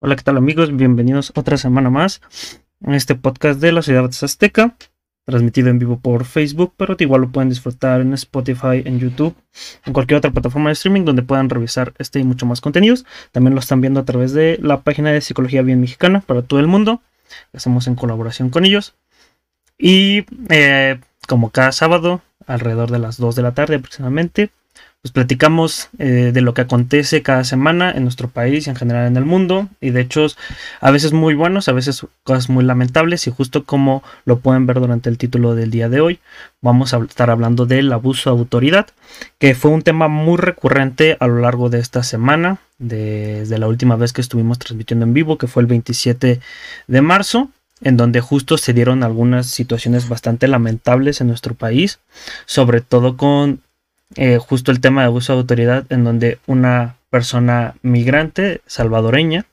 Hola, 0.00 0.14
¿qué 0.14 0.22
tal 0.22 0.36
amigos? 0.36 0.76
Bienvenidos 0.76 1.32
otra 1.34 1.56
semana 1.56 1.90
más 1.90 2.20
en 2.82 2.94
este 2.94 3.16
podcast 3.16 3.60
de 3.60 3.72
la 3.72 3.82
ciudad 3.82 4.04
Azteca, 4.04 4.76
transmitido 5.24 5.70
en 5.70 5.80
vivo 5.80 5.98
por 5.98 6.24
Facebook, 6.24 6.72
pero 6.76 6.94
igual 7.00 7.22
lo 7.22 7.32
pueden 7.32 7.48
disfrutar 7.48 8.00
en 8.00 8.14
Spotify, 8.14 8.80
en 8.84 9.00
YouTube, 9.00 9.34
en 9.84 9.92
cualquier 9.92 10.18
otra 10.18 10.30
plataforma 10.30 10.68
de 10.68 10.74
streaming 10.74 11.04
donde 11.04 11.22
puedan 11.22 11.50
revisar 11.50 11.94
este 11.98 12.20
y 12.20 12.22
mucho 12.22 12.46
más 12.46 12.60
contenidos. 12.60 13.06
También 13.32 13.54
lo 13.54 13.60
están 13.60 13.80
viendo 13.80 13.98
a 13.98 14.04
través 14.04 14.32
de 14.32 14.60
la 14.62 14.82
página 14.82 15.10
de 15.10 15.20
Psicología 15.20 15.62
Bien 15.62 15.80
Mexicana 15.80 16.20
para 16.20 16.42
todo 16.42 16.60
el 16.60 16.68
mundo. 16.68 17.02
hacemos 17.52 17.88
en 17.88 17.96
colaboración 17.96 18.50
con 18.50 18.64
ellos. 18.66 18.94
Y 19.78 20.26
eh, 20.48 21.00
como 21.26 21.50
cada 21.50 21.72
sábado, 21.72 22.22
alrededor 22.46 22.92
de 22.92 23.00
las 23.00 23.16
2 23.16 23.34
de 23.34 23.42
la 23.42 23.52
tarde 23.52 23.74
aproximadamente, 23.74 24.50
pues 25.02 25.12
platicamos 25.12 25.90
eh, 25.98 26.32
de 26.34 26.40
lo 26.40 26.54
que 26.54 26.62
acontece 26.62 27.22
cada 27.22 27.44
semana 27.44 27.92
en 27.92 28.02
nuestro 28.02 28.28
país 28.28 28.66
y 28.66 28.70
en 28.70 28.76
general 28.76 29.06
en 29.06 29.16
el 29.16 29.24
mundo. 29.24 29.68
Y 29.80 29.90
de 29.90 30.00
hecho 30.00 30.26
a 30.80 30.90
veces 30.90 31.12
muy 31.12 31.34
buenos, 31.34 31.68
a 31.68 31.72
veces 31.72 32.04
cosas 32.24 32.48
muy 32.48 32.64
lamentables. 32.64 33.26
Y 33.28 33.30
justo 33.30 33.64
como 33.64 34.02
lo 34.24 34.40
pueden 34.40 34.66
ver 34.66 34.80
durante 34.80 35.08
el 35.08 35.16
título 35.16 35.54
del 35.54 35.70
día 35.70 35.88
de 35.88 36.00
hoy, 36.00 36.18
vamos 36.60 36.94
a 36.94 36.98
estar 36.98 37.30
hablando 37.30 37.64
del 37.64 37.92
abuso 37.92 38.30
de 38.30 38.40
autoridad, 38.40 38.88
que 39.38 39.54
fue 39.54 39.70
un 39.70 39.82
tema 39.82 40.08
muy 40.08 40.36
recurrente 40.36 41.16
a 41.20 41.28
lo 41.28 41.38
largo 41.40 41.70
de 41.70 41.78
esta 41.78 42.02
semana, 42.02 42.58
desde 42.78 43.58
la 43.58 43.68
última 43.68 43.94
vez 43.94 44.12
que 44.12 44.20
estuvimos 44.20 44.58
transmitiendo 44.58 45.06
en 45.06 45.14
vivo, 45.14 45.38
que 45.38 45.46
fue 45.46 45.62
el 45.62 45.68
27 45.68 46.40
de 46.88 47.02
marzo 47.02 47.50
en 47.80 47.96
donde 47.96 48.20
justo 48.20 48.58
se 48.58 48.72
dieron 48.72 49.04
algunas 49.04 49.46
situaciones 49.46 50.08
bastante 50.08 50.48
lamentables 50.48 51.20
en 51.20 51.28
nuestro 51.28 51.54
país, 51.54 52.00
sobre 52.44 52.80
todo 52.80 53.16
con 53.16 53.60
eh, 54.16 54.38
justo 54.38 54.70
el 54.70 54.80
tema 54.80 55.02
de 55.02 55.06
abuso 55.06 55.32
de 55.32 55.40
autoridad 55.40 55.84
en 55.90 56.04
donde 56.04 56.38
una 56.46 56.96
persona 57.10 57.74
migrante 57.82 58.62
salvadoreña, 58.66 59.46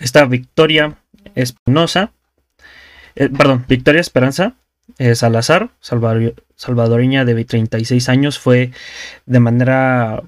esta 0.00 0.24
Victoria 0.24 0.98
Espinosa, 1.34 2.12
eh, 3.14 3.28
perdón, 3.28 3.64
Victoria 3.68 4.00
Esperanza 4.00 4.54
eh, 4.98 5.14
Salazar, 5.14 5.70
salvadoreña 5.80 7.24
de 7.24 7.44
36 7.44 8.08
años, 8.08 8.38
fue 8.38 8.72
de 9.26 9.40
manera 9.40 10.22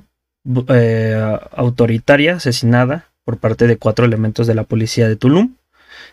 autoritaria 1.52 2.36
asesinada 2.36 3.06
por 3.24 3.38
parte 3.38 3.66
de 3.66 3.78
cuatro 3.78 4.04
elementos 4.04 4.46
de 4.46 4.54
la 4.54 4.64
policía 4.64 5.08
de 5.08 5.16
Tulum, 5.16 5.56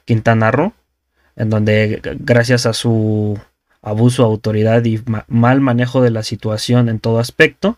Quintana 0.06 0.52
Roo, 0.52 0.74
en 1.36 1.50
donde 1.50 2.02
gracias 2.20 2.66
a 2.66 2.74
su 2.74 3.40
abuso 3.82 4.24
de 4.24 4.30
autoridad 4.30 4.84
y 4.86 5.02
mal 5.28 5.62
manejo 5.62 6.02
de 6.02 6.12
la 6.12 6.24
situación 6.24 6.90
en 6.90 7.00
todo 7.00 7.20
aspecto, 7.20 7.78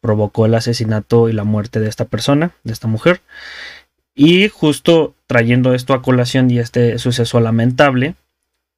provocó 0.00 0.46
el 0.46 0.54
asesinato 0.54 1.28
y 1.28 1.32
la 1.32 1.44
muerte 1.44 1.80
de 1.80 1.88
esta 1.88 2.04
persona, 2.04 2.52
de 2.62 2.72
esta 2.72 2.88
mujer. 2.88 3.22
Y 4.14 4.48
justo 4.48 5.14
trayendo 5.26 5.74
esto 5.74 5.94
a 5.94 6.02
colación 6.02 6.50
y 6.50 6.58
este 6.58 6.98
suceso 6.98 7.40
lamentable, 7.40 8.14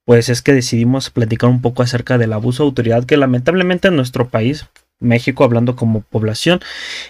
pues 0.05 0.28
es 0.28 0.41
que 0.41 0.55
decidimos 0.55 1.11
platicar 1.11 1.50
un 1.50 1.61
poco 1.61 1.83
acerca 1.83 2.17
del 2.17 2.33
abuso 2.33 2.62
de 2.62 2.69
autoridad 2.69 3.05
que 3.05 3.17
lamentablemente 3.17 3.89
en 3.89 3.97
nuestro 3.97 4.28
país, 4.28 4.67
México 5.01 5.45
hablando 5.45 5.77
como 5.77 6.01
población 6.01 6.61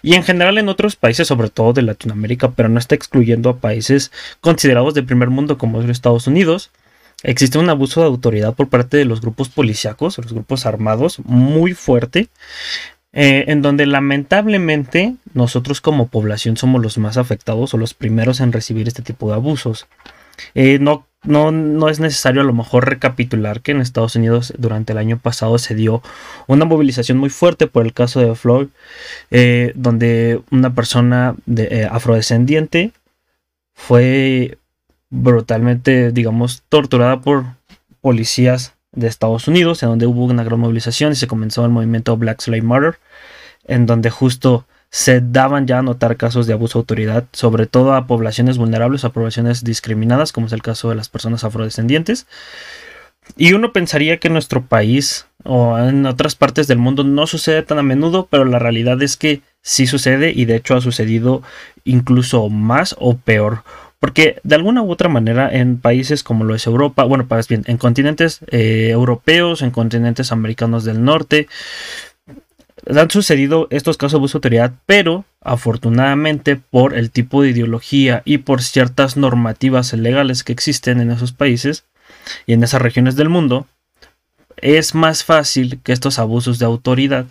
y 0.03 0.15
en 0.15 0.25
general 0.25 0.59
en 0.59 0.69
otros 0.69 0.97
países, 0.97 1.29
sobre 1.29 1.51
todo 1.51 1.75
de 1.75 1.83
Latinoamérica, 1.83 2.53
pero 2.53 2.69
no 2.69 2.79
está 2.79 2.95
excluyendo 2.95 3.51
a 3.51 3.59
países 3.59 4.11
considerados 4.41 4.95
de 4.95 5.03
primer 5.03 5.29
mundo 5.31 5.59
como 5.59 5.81
es 5.81 5.89
Estados 5.89 6.27
Unidos, 6.27 6.71
existe 7.27 7.59
un 7.59 7.69
abuso 7.69 8.01
de 8.01 8.07
autoridad 8.07 8.55
por 8.55 8.69
parte 8.69 8.97
de 8.97 9.05
los 9.05 9.21
grupos 9.21 9.49
policíacos, 9.49 10.17
los 10.19 10.33
grupos 10.33 10.65
armados, 10.65 11.19
muy 11.25 11.75
fuerte, 11.75 12.29
eh, 13.13 13.45
en 13.49 13.63
donde 13.63 13.85
lamentablemente 13.87 15.17
nosotros 15.35 15.81
como 15.81 16.07
población 16.07 16.57
somos 16.57 16.83
los 16.83 16.99
más 16.99 17.17
afectados 17.17 17.75
o 17.75 17.79
los 17.79 17.95
primeros 17.95 18.41
en 18.41 18.53
recibir 18.53 18.87
este 18.87 19.03
tipo 19.03 19.29
de 19.29 19.35
abusos. 19.35 19.87
Eh, 20.55 20.79
no, 20.81 21.07
no, 21.25 21.51
no, 21.51 21.89
es 21.89 21.99
necesario 21.99 22.43
a 22.43 22.45
lo 22.45 22.53
mejor 22.53 22.89
recapitular 22.89 23.61
que 23.61 23.73
en 23.73 23.81
Estados 23.81 24.15
Unidos 24.15 24.53
durante 24.59 24.93
el 24.93 24.99
año 24.99 25.19
pasado 25.19 25.59
se 25.59 25.75
dio 25.75 26.03
una 26.47 26.65
movilización 26.65 27.19
muy 27.19 27.31
fuerte 27.31 27.67
por 27.67 27.85
el 27.85 27.93
caso 27.93 28.21
de 28.21 28.35
Floyd, 28.37 28.69
eh, 29.31 29.73
donde 29.75 30.41
una 30.51 30.75
persona 30.75 31.35
de, 31.47 31.89
afrodescendiente 31.91 32.93
fue 33.75 34.59
brutalmente, 35.11 36.13
digamos, 36.13 36.63
torturada 36.69 37.21
por 37.21 37.45
policías 38.01 38.75
de 38.93 39.09
Estados 39.09 39.47
Unidos, 39.49 39.83
en 39.83 39.91
donde 39.91 40.07
hubo 40.07 40.25
una 40.25 40.45
gran 40.45 40.61
movilización 40.61 41.13
y 41.13 41.17
se 41.17 41.27
comenzó 41.27 41.65
el 41.65 41.71
movimiento 41.71 42.17
Black 42.17 42.41
Slave 42.41 42.63
Murder, 42.63 42.99
en 43.65 43.87
donde 43.87 44.11
justo 44.11 44.67
se 44.91 45.21
daban 45.21 45.67
ya 45.67 45.81
a 45.81 45.83
notar 45.83 46.17
casos 46.17 46.47
de 46.47 46.55
abuso 46.55 46.79
de 46.79 46.83
autoridad, 46.83 47.25
sobre 47.33 47.67
todo 47.67 47.95
a 47.95 48.07
poblaciones 48.07 48.57
vulnerables, 48.57 49.05
a 49.05 49.11
poblaciones 49.11 49.65
discriminadas, 49.65 50.33
como 50.33 50.47
es 50.47 50.53
el 50.53 50.63
caso 50.63 50.89
de 50.89 50.95
las 50.95 51.09
personas 51.09 51.45
afrodescendientes. 51.45 52.27
Y 53.37 53.53
uno 53.53 53.73
pensaría 53.73 54.19
que 54.19 54.29
en 54.29 54.35
nuestro 54.35 54.65
país 54.65 55.27
o 55.45 55.77
en 55.79 56.07
otras 56.07 56.37
partes 56.37 56.69
del 56.69 56.79
mundo 56.79 57.03
no 57.05 57.27
sucede 57.27 57.63
tan 57.63 57.79
a 57.79 57.83
menudo, 57.83 58.29
pero 58.31 58.45
la 58.45 58.59
realidad 58.59 59.03
es 59.03 59.17
que 59.17 59.43
sí 59.63 59.87
sucede 59.87 60.33
y 60.35 60.45
de 60.45 60.57
hecho 60.57 60.77
ha 60.77 60.81
sucedido 60.81 61.43
incluso 61.85 62.49
más 62.49 62.95
o 62.99 63.17
peor. 63.17 63.65
Porque 63.99 64.41
de 64.43 64.55
alguna 64.55 64.83
u 64.83 64.91
otra 64.91 65.09
manera 65.09 65.51
en 65.51 65.79
países 65.79 66.23
como 66.23 66.45
lo 66.45 66.55
es 66.55 66.67
Europa, 66.67 67.05
bueno, 67.05 67.27
para 67.27 67.43
bien, 67.49 67.65
en 67.67 67.79
continentes 67.79 68.41
eh, 68.51 68.91
europeos, 68.91 69.63
en 69.63 69.71
continentes 69.71 70.33
americanos 70.33 70.85
del 70.85 71.03
norte, 71.03 71.49
han 72.95 73.11
sucedido 73.11 73.67
estos 73.71 73.97
casos 73.97 74.13
de 74.13 74.19
abuso 74.19 74.35
de 74.35 74.39
autoridad, 74.39 74.73
pero 74.87 75.25
afortunadamente 75.41 76.57
por 76.57 76.97
el 76.97 77.11
tipo 77.11 77.43
de 77.43 77.51
ideología 77.51 78.23
y 78.25 78.39
por 78.39 78.63
ciertas 78.63 79.17
normativas 79.17 79.93
legales 79.93 80.45
que 80.45 80.53
existen 80.53 81.01
en 81.01 81.11
esos 81.11 81.33
países 81.33 81.85
y 82.47 82.53
en 82.53 82.63
esas 82.63 82.83
regiones 82.83 83.17
del 83.17 83.29
mundo, 83.29 83.67
es 84.57 84.95
más 84.95 85.25
fácil 85.25 85.81
que 85.83 85.93
estos 85.93 86.19
abusos 86.19 86.59
de 86.59 86.67
autoridad 86.67 87.27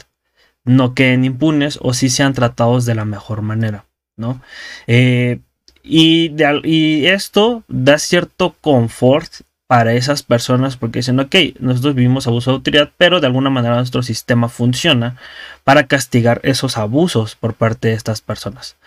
no 0.63 0.93
queden 0.93 1.25
impunes 1.25 1.79
o 1.81 1.93
si 1.93 2.09
sean 2.09 2.33
tratados 2.33 2.85
de 2.85 2.95
la 2.95 3.05
mejor 3.05 3.41
manera, 3.41 3.85
¿no? 4.17 4.41
Eh, 4.87 5.39
y, 5.85 7.05
esto 7.05 7.63
da 7.67 7.99
cierto 7.99 8.55
confort 8.61 9.31
para 9.67 9.93
esas 9.93 10.23
personas 10.23 10.77
porque 10.77 10.99
dicen, 10.99 11.19
ok, 11.19 11.35
nosotros 11.59 11.95
vivimos 11.95 12.27
abuso 12.27 12.51
de 12.51 12.55
autoridad, 12.55 12.91
pero 12.97 13.19
de 13.19 13.27
alguna 13.27 13.49
manera 13.49 13.75
nuestro 13.75 14.03
sistema 14.03 14.49
funciona 14.49 15.17
para 15.63 15.87
castigar 15.87 16.39
esos 16.43 16.77
abusos 16.77 17.35
por 17.35 17.53
parte 17.53 17.89
de 17.89 17.93
estas 17.95 18.21
personas. 18.21 18.77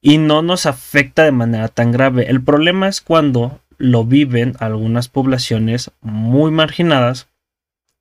Y 0.00 0.18
no 0.18 0.42
nos 0.42 0.66
afecta 0.66 1.24
de 1.24 1.32
manera 1.32 1.68
tan 1.68 1.92
grave. 1.92 2.28
El 2.28 2.42
problema 2.42 2.88
es 2.88 3.00
cuando 3.00 3.60
lo 3.78 4.04
viven 4.04 4.54
algunas 4.58 5.08
poblaciones 5.08 5.90
muy 6.00 6.50
marginadas 6.50 7.28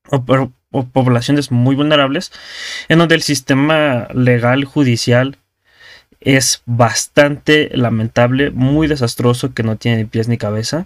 o, 0.09 0.23
o 0.71 0.85
poblaciones 0.85 1.51
muy 1.51 1.75
vulnerables, 1.75 2.31
en 2.87 2.99
donde 2.99 3.15
el 3.15 3.21
sistema 3.21 4.07
legal 4.13 4.65
judicial 4.65 5.37
es 6.27 6.61
bastante 6.65 7.69
lamentable, 7.73 8.51
muy 8.51 8.87
desastroso, 8.87 9.53
que 9.53 9.63
no 9.63 9.77
tiene 9.77 9.99
ni 9.99 10.05
pies 10.05 10.27
ni 10.27 10.37
cabeza, 10.37 10.85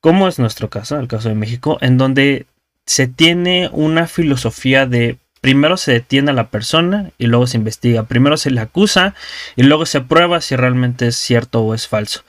como 0.00 0.28
es 0.28 0.38
nuestro 0.38 0.70
caso, 0.70 0.96
el 1.00 1.08
caso 1.08 1.28
de 1.28 1.34
México, 1.34 1.78
en 1.80 1.98
donde 1.98 2.46
se 2.86 3.08
tiene 3.08 3.68
una 3.72 4.06
filosofía 4.06 4.86
de 4.86 5.18
primero 5.40 5.76
se 5.76 5.92
detiene 5.92 6.30
a 6.30 6.34
la 6.34 6.50
persona 6.50 7.10
y 7.18 7.26
luego 7.26 7.48
se 7.48 7.56
investiga, 7.56 8.04
primero 8.04 8.36
se 8.36 8.52
le 8.52 8.60
acusa 8.60 9.14
y 9.56 9.64
luego 9.64 9.86
se 9.86 10.00
prueba 10.00 10.40
si 10.40 10.54
realmente 10.54 11.08
es 11.08 11.16
cierto 11.16 11.62
o 11.62 11.74
es 11.74 11.88
falso. 11.88 12.22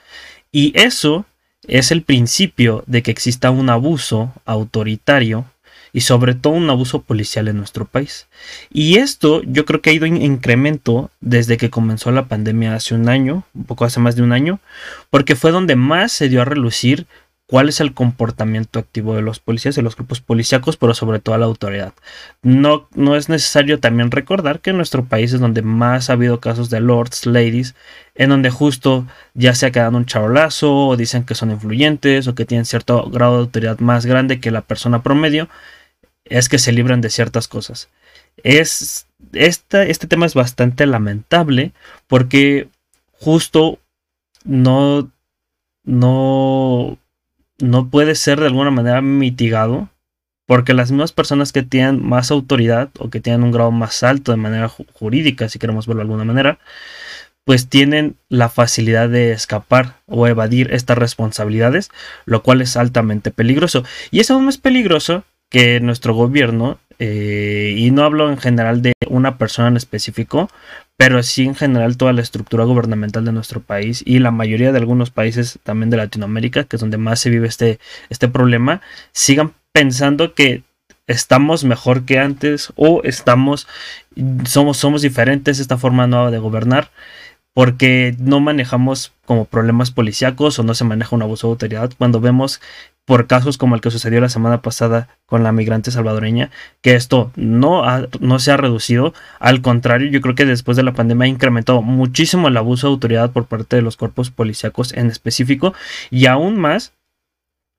Y 0.52 0.72
eso 0.76 1.26
es 1.68 1.92
el 1.92 2.02
principio 2.02 2.84
de 2.88 3.04
que 3.04 3.12
exista 3.12 3.52
un 3.52 3.70
abuso 3.70 4.34
autoritario 4.46 5.46
y 5.94 6.02
sobre 6.02 6.36
todo 6.36 6.54
un 6.54 6.70
abuso 6.70 7.02
policial 7.02 7.48
en 7.48 7.58
nuestro 7.58 7.86
país. 7.86 8.28
Y 8.72 8.98
esto 8.98 9.42
yo 9.44 9.66
creo 9.66 9.82
que 9.82 9.90
ha 9.90 9.94
ido 9.94 10.06
en 10.06 10.22
incremento 10.22 11.12
desde 11.22 11.58
que 11.58 11.70
comenzó 11.70 12.12
la 12.12 12.28
pandemia 12.28 12.76
hace 12.76 12.96
un 12.96 13.10
año, 13.10 13.44
un 13.54 13.64
poco 13.66 13.86
hace 13.86 14.00
más 14.00 14.16
de 14.16 14.24
un 14.24 14.32
año, 14.32 14.60
porque 15.10 15.36
fue 15.36 15.52
donde 15.52 15.76
más 15.76 16.12
se 16.12 16.30
dio 16.30 16.42
a 16.42 16.46
relucir 16.46 17.08
cuál 17.48 17.70
es 17.70 17.80
el 17.80 17.94
comportamiento 17.94 18.78
activo 18.78 19.16
de 19.16 19.22
los 19.22 19.40
policías, 19.40 19.76
de 19.76 19.82
los 19.82 19.96
grupos 19.96 20.20
policíacos, 20.20 20.76
pero 20.76 20.94
sobre 20.94 21.20
todo 21.20 21.34
a 21.34 21.38
la 21.38 21.46
autoridad. 21.46 21.94
No, 22.44 22.90
no 22.94 23.16
es 23.16 23.30
necesario 23.30 23.80
también 23.80 24.12
recordar 24.12 24.60
que 24.60 24.72
en 24.72 24.78
nuestro 24.78 25.06
país 25.06 25.34
es 25.34 25.40
donde 25.40 25.62
más 25.62 26.10
ha 26.10 26.14
habido 26.14 26.42
casos 26.42 26.70
de 26.70 26.82
lords, 26.82 27.26
ladies, 27.26 27.74
en 28.16 28.30
donde 28.30 28.50
justo 28.50 29.08
ya 29.34 29.56
se 29.56 29.66
ha 29.66 29.72
quedado 29.72 29.96
un 29.96 30.06
charolazo, 30.06 30.88
o 30.88 30.98
dicen 30.98 31.24
que 31.24 31.36
son 31.36 31.52
influyentes, 31.52 32.28
o 32.28 32.36
que 32.36 32.46
tienen 32.46 32.66
cierto 32.66 33.10
grado 33.10 33.36
de 33.36 33.40
autoridad 33.40 33.80
más 33.80 34.06
grande 34.06 34.42
que 34.42 34.52
la 34.52 34.62
persona 34.62 35.02
promedio, 35.02 35.48
es 36.30 36.50
que 36.50 36.60
se 36.60 36.72
libran 36.72 37.02
de 37.02 37.10
ciertas 37.10 37.48
cosas. 37.48 37.90
Es, 38.44 39.08
este 39.34 40.08
tema 40.08 40.26
es 40.26 40.34
bastante 40.34 40.86
lamentable 40.86 41.72
porque 42.08 42.70
justo 43.12 43.80
no, 44.44 45.12
no, 45.84 46.98
no 47.60 47.90
puede 47.90 48.16
ser 48.16 48.40
de 48.40 48.48
alguna 48.48 48.72
manera 48.72 49.02
mitigado 49.02 49.90
porque 50.46 50.74
las 50.74 50.92
mismas 50.92 51.12
personas 51.12 51.52
que 51.52 51.62
tienen 51.62 52.04
más 52.04 52.32
autoridad 52.32 52.90
o 53.00 53.10
que 53.10 53.20
tienen 53.20 53.44
un 53.44 53.52
grado 53.52 53.72
más 53.72 54.02
alto 54.02 54.32
de 54.32 54.38
manera 54.38 54.70
jurídica, 54.70 55.50
si 55.50 55.60
queremos 55.60 55.88
verlo 55.88 56.00
de 56.00 56.04
alguna 56.04 56.24
manera, 56.24 56.58
pues 57.44 57.68
tienen 57.68 58.18
la 58.30 58.50
facilidad 58.50 59.10
de 59.10 59.32
escapar 59.32 60.02
o 60.06 60.28
evadir 60.28 60.74
estas 60.74 60.98
responsabilidades, 60.98 61.92
lo 62.26 62.44
cual 62.44 62.62
es 62.62 62.78
altamente 62.78 63.32
peligroso. 63.32 63.84
Y 64.10 64.22
es 64.22 64.32
aún 64.32 64.46
más 64.46 64.58
peligroso 64.58 65.24
que 65.50 65.80
nuestro 65.80 66.14
gobierno, 66.14 66.80
eh, 67.00 67.74
y 67.78 67.92
no 67.92 68.04
hablo 68.04 68.30
en 68.30 68.38
general 68.38 68.82
de 68.82 68.94
una 69.08 69.38
persona 69.38 69.70
en 69.70 69.78
específico, 69.78 70.50
pero 70.98 71.22
sí 71.24 71.46
en 71.46 71.56
general 71.56 71.96
toda 71.98 72.14
la 72.14 72.22
estructura 72.22 72.66
gubernamental 72.66 73.24
de 73.24 73.32
nuestro 73.32 73.62
país 73.62 74.04
y 74.06 74.20
la 74.20 74.32
mayoría 74.32 74.72
de 74.72 74.80
algunos 74.80 75.12
países 75.12 75.60
también 75.64 75.90
de 75.90 75.98
Latinoamérica, 75.98 76.64
que 76.64 76.76
es 76.76 76.80
donde 76.80 76.98
más 76.98 77.20
se 77.20 77.30
vive 77.30 77.48
este, 77.48 77.80
este 78.10 78.28
problema, 78.28 78.82
sigan 79.12 79.54
pensando 79.72 80.34
que 80.34 80.64
estamos 81.06 81.64
mejor 81.64 82.06
que 82.06 82.20
antes 82.20 82.74
o 82.76 83.02
estamos 83.04 83.68
somos 84.46 84.78
somos 84.78 85.02
diferentes 85.02 85.60
esta 85.60 85.78
forma 85.78 86.08
nueva 86.08 86.32
de 86.32 86.40
gobernar 86.40 86.92
porque 87.54 88.16
no 88.20 88.40
manejamos 88.40 89.14
como 89.26 89.46
problemas 89.46 89.90
policíacos 89.92 90.60
o 90.60 90.64
no 90.64 90.74
se 90.74 90.84
maneja 90.84 91.16
un 91.16 91.24
abuso 91.24 91.48
de 91.48 91.52
autoridad 91.52 91.92
cuando 91.98 92.20
vemos 92.20 92.62
por 93.08 93.26
casos 93.26 93.58
como 93.58 93.74
el 93.74 93.80
que 93.80 93.90
sucedió 93.90 94.20
la 94.20 94.28
semana 94.28 94.62
pasada 94.62 95.08
con 95.26 95.42
la 95.42 95.54
migrante 95.54 95.92
salvadoreña, 95.92 96.52
que 96.82 96.96
esto 96.96 97.32
no, 97.38 97.86
no 98.20 98.40
se 98.40 98.52
ha 98.52 98.58
reducido, 98.58 99.14
al 99.40 99.62
contrario, 99.62 100.12
yo 100.12 100.20
creo 100.20 100.36
que 100.36 100.46
después 100.46 100.76
de 100.76 100.84
la 100.84 100.92
pandemia 100.92 101.24
ha 101.24 101.30
incrementado 101.30 101.82
muchísimo 101.82 102.50
el 102.50 102.58
abuso 102.58 102.88
de 102.88 102.92
autoridad 102.92 103.32
por 103.32 103.46
parte 103.46 103.78
de 103.78 103.82
los 103.82 103.96
cuerpos 103.96 104.30
policíacos 104.30 104.92
en 104.92 105.08
específico 105.08 105.74
y 106.12 106.26
aún 106.26 106.60
más 106.60 106.92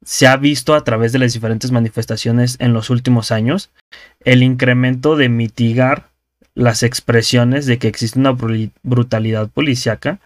se 0.02 0.26
ha 0.26 0.36
visto 0.38 0.74
a 0.74 0.82
través 0.82 1.12
de 1.12 1.18
las 1.18 1.34
diferentes 1.34 1.72
manifestaciones 1.72 2.56
en 2.58 2.72
los 2.72 2.88
últimos 2.88 3.30
años 3.30 3.68
el 4.24 4.42
incremento 4.42 5.14
de 5.14 5.28
mitigar 5.28 6.08
las 6.54 6.82
expresiones 6.82 7.66
de 7.66 7.76
que 7.78 7.88
existe 7.88 8.18
una 8.18 8.34
brutalidad 8.82 9.50
policíaca 9.50 10.20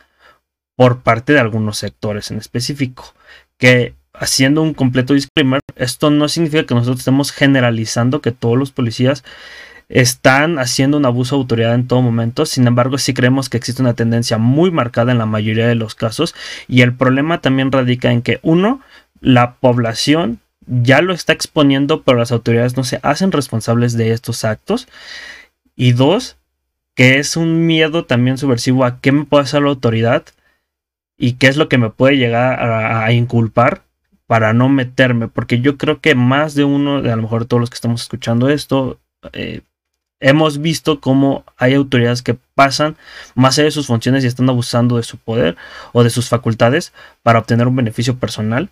por 0.76 1.00
parte 1.00 1.32
de 1.32 1.40
algunos 1.40 1.76
sectores 1.78 2.30
en 2.30 2.38
específico, 2.38 3.14
que 3.58 3.96
haciendo 4.14 4.62
un 4.62 4.74
completo 4.74 5.14
disclaimer, 5.14 5.60
esto 5.76 6.10
no 6.10 6.28
significa 6.28 6.64
que 6.64 6.74
nosotros 6.74 7.00
estemos 7.00 7.32
generalizando 7.32 8.20
que 8.20 8.32
todos 8.32 8.58
los 8.58 8.70
policías 8.70 9.24
están 9.88 10.58
haciendo 10.58 10.96
un 10.96 11.04
abuso 11.04 11.36
de 11.36 11.42
autoridad 11.42 11.74
en 11.74 11.86
todo 11.86 12.02
momento. 12.02 12.46
Sin 12.46 12.66
embargo, 12.66 12.98
sí 12.98 13.12
creemos 13.14 13.48
que 13.48 13.58
existe 13.58 13.82
una 13.82 13.94
tendencia 13.94 14.38
muy 14.38 14.70
marcada 14.70 15.12
en 15.12 15.18
la 15.18 15.26
mayoría 15.26 15.66
de 15.66 15.74
los 15.74 15.94
casos. 15.94 16.34
Y 16.66 16.80
el 16.80 16.94
problema 16.94 17.40
también 17.40 17.70
radica 17.70 18.10
en 18.10 18.22
que, 18.22 18.40
uno, 18.42 18.80
la 19.20 19.56
población 19.56 20.40
ya 20.66 21.02
lo 21.02 21.12
está 21.12 21.32
exponiendo, 21.32 22.02
pero 22.02 22.18
las 22.18 22.32
autoridades 22.32 22.76
no 22.76 22.84
se 22.84 23.00
hacen 23.02 23.32
responsables 23.32 23.92
de 23.94 24.12
estos 24.12 24.44
actos. 24.44 24.88
Y 25.76 25.92
dos, 25.92 26.36
que 26.94 27.18
es 27.18 27.36
un 27.36 27.66
miedo 27.66 28.06
también 28.06 28.38
subversivo 28.38 28.84
a 28.84 29.00
qué 29.00 29.12
me 29.12 29.24
puede 29.24 29.44
hacer 29.44 29.62
la 29.62 29.68
autoridad 29.68 30.24
y 31.18 31.34
qué 31.34 31.48
es 31.48 31.58
lo 31.58 31.68
que 31.68 31.78
me 31.78 31.90
puede 31.90 32.16
llegar 32.16 32.60
a 32.62 33.12
inculpar 33.12 33.82
para 34.32 34.54
no 34.54 34.70
meterme, 34.70 35.28
porque 35.28 35.60
yo 35.60 35.76
creo 35.76 36.00
que 36.00 36.14
más 36.14 36.54
de 36.54 36.64
uno, 36.64 37.02
de 37.02 37.12
a 37.12 37.16
lo 37.16 37.20
mejor 37.20 37.44
todos 37.44 37.60
los 37.60 37.68
que 37.68 37.74
estamos 37.74 38.00
escuchando 38.00 38.48
esto, 38.48 38.98
eh, 39.34 39.60
hemos 40.20 40.62
visto 40.62 41.00
cómo 41.00 41.44
hay 41.58 41.74
autoridades 41.74 42.22
que 42.22 42.38
pasan 42.54 42.96
más 43.34 43.58
allá 43.58 43.66
de 43.66 43.72
sus 43.72 43.88
funciones 43.88 44.24
y 44.24 44.28
están 44.28 44.48
abusando 44.48 44.96
de 44.96 45.02
su 45.02 45.18
poder 45.18 45.58
o 45.92 46.02
de 46.02 46.08
sus 46.08 46.30
facultades 46.30 46.94
para 47.22 47.40
obtener 47.40 47.68
un 47.68 47.76
beneficio 47.76 48.16
personal, 48.16 48.70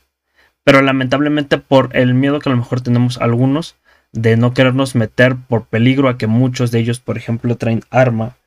pero 0.64 0.80
lamentablemente 0.80 1.58
por 1.58 1.94
el 1.94 2.14
miedo 2.14 2.38
que 2.38 2.48
a 2.48 2.52
lo 2.52 2.58
mejor 2.58 2.80
tenemos 2.80 3.18
algunos 3.18 3.76
de 4.12 4.38
no 4.38 4.54
querernos 4.54 4.94
meter 4.94 5.36
por 5.36 5.66
peligro 5.66 6.08
a 6.08 6.16
que 6.16 6.26
muchos 6.26 6.70
de 6.70 6.78
ellos, 6.78 7.00
por 7.00 7.18
ejemplo, 7.18 7.58
traen 7.58 7.82
arma 7.90 8.38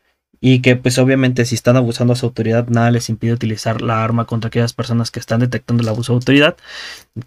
y 0.45 0.59
que 0.59 0.75
pues 0.75 0.97
obviamente 0.97 1.45
si 1.45 1.55
están 1.55 1.77
abusando 1.77 2.11
a 2.11 2.15
su 2.17 2.25
autoridad 2.25 2.67
nada 2.67 2.91
les 2.91 3.07
impide 3.07 3.31
utilizar 3.31 3.81
la 3.81 4.03
arma 4.03 4.25
contra 4.25 4.49
aquellas 4.49 4.73
personas 4.73 5.09
que 5.09 5.21
están 5.21 5.39
detectando 5.39 5.83
el 5.83 5.87
abuso 5.87 6.11
de 6.11 6.17
autoridad, 6.17 6.57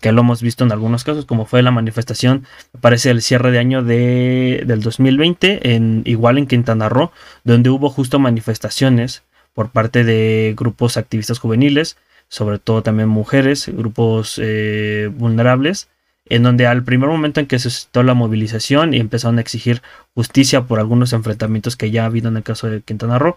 que 0.03 0.13
lo 0.13 0.21
hemos 0.21 0.43
visto 0.43 0.65
en 0.65 0.71
algunos 0.71 1.03
casos, 1.03 1.25
como 1.25 1.47
fue 1.47 1.63
la 1.63 1.71
manifestación, 1.71 2.45
parece 2.83 3.09
el 3.09 3.23
cierre 3.23 3.53
de 3.53 3.59
año 3.59 3.83
de, 3.83 4.65
del 4.67 4.83
2020, 4.83 5.75
en, 5.75 6.03
igual 6.05 6.37
en 6.37 6.47
Quintana 6.47 6.91
Roo, 6.91 7.11
donde 7.43 7.71
hubo 7.71 7.89
justo 7.89 8.19
manifestaciones 8.19 9.23
por 9.55 9.71
parte 9.71 10.05
de 10.05 10.53
grupos 10.55 10.99
activistas 10.99 11.39
juveniles, 11.39 11.97
sobre 12.29 12.59
todo 12.59 12.83
también 12.83 13.09
mujeres, 13.09 13.67
grupos 13.75 14.39
eh, 14.43 15.11
vulnerables, 15.11 15.89
en 16.29 16.43
donde 16.43 16.67
al 16.67 16.83
primer 16.83 17.09
momento 17.09 17.41
en 17.41 17.47
que 17.47 17.59
se 17.59 17.71
suscitó 17.71 18.03
la 18.03 18.15
movilización 18.15 18.95
y 18.95 18.99
empezaron 18.99 19.39
a 19.39 19.41
exigir 19.41 19.83
justicia 20.15 20.63
por 20.63 20.81
algunos 20.81 21.13
enfrentamientos 21.13 21.77
que 21.77 21.91
ya 21.91 22.03
ha 22.03 22.07
habido 22.07 22.29
en 22.29 22.37
el 22.37 22.43
caso 22.43 22.69
de 22.69 22.83
Quintana 22.83 23.19
Roo, 23.19 23.37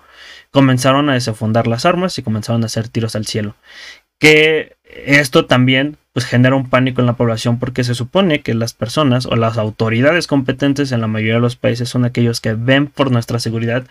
comenzaron 0.52 1.10
a 1.10 1.14
desenfundar 1.14 1.68
las 1.68 1.86
armas 1.86 2.18
y 2.18 2.24
comenzaron 2.24 2.64
a 2.64 2.66
hacer 2.66 2.88
tiros 2.88 3.16
al 3.16 3.26
cielo. 3.26 3.56
Que 4.18 4.76
esto 4.84 5.46
también 5.46 5.98
pues 6.14 6.26
genera 6.26 6.56
un 6.56 6.70
pánico 6.70 7.02
en 7.02 7.08
la 7.08 7.16
población 7.16 7.60
porque 7.60 7.84
se 7.84 7.96
supone 7.96 8.42
que 8.42 8.54
las 8.54 8.74
personas 8.74 9.26
o 9.26 9.36
las 9.36 9.58
autoridades 9.58 10.28
competentes 10.28 10.92
en 10.92 11.02
la 11.02 11.08
mayoría 11.08 11.36
de 11.36 11.40
los 11.40 11.56
países 11.56 11.88
son 11.90 12.04
aquellos 12.04 12.42
que 12.42 12.54
ven 12.54 12.88
por 12.88 13.12
nuestra 13.12 13.40
seguridad 13.40 13.86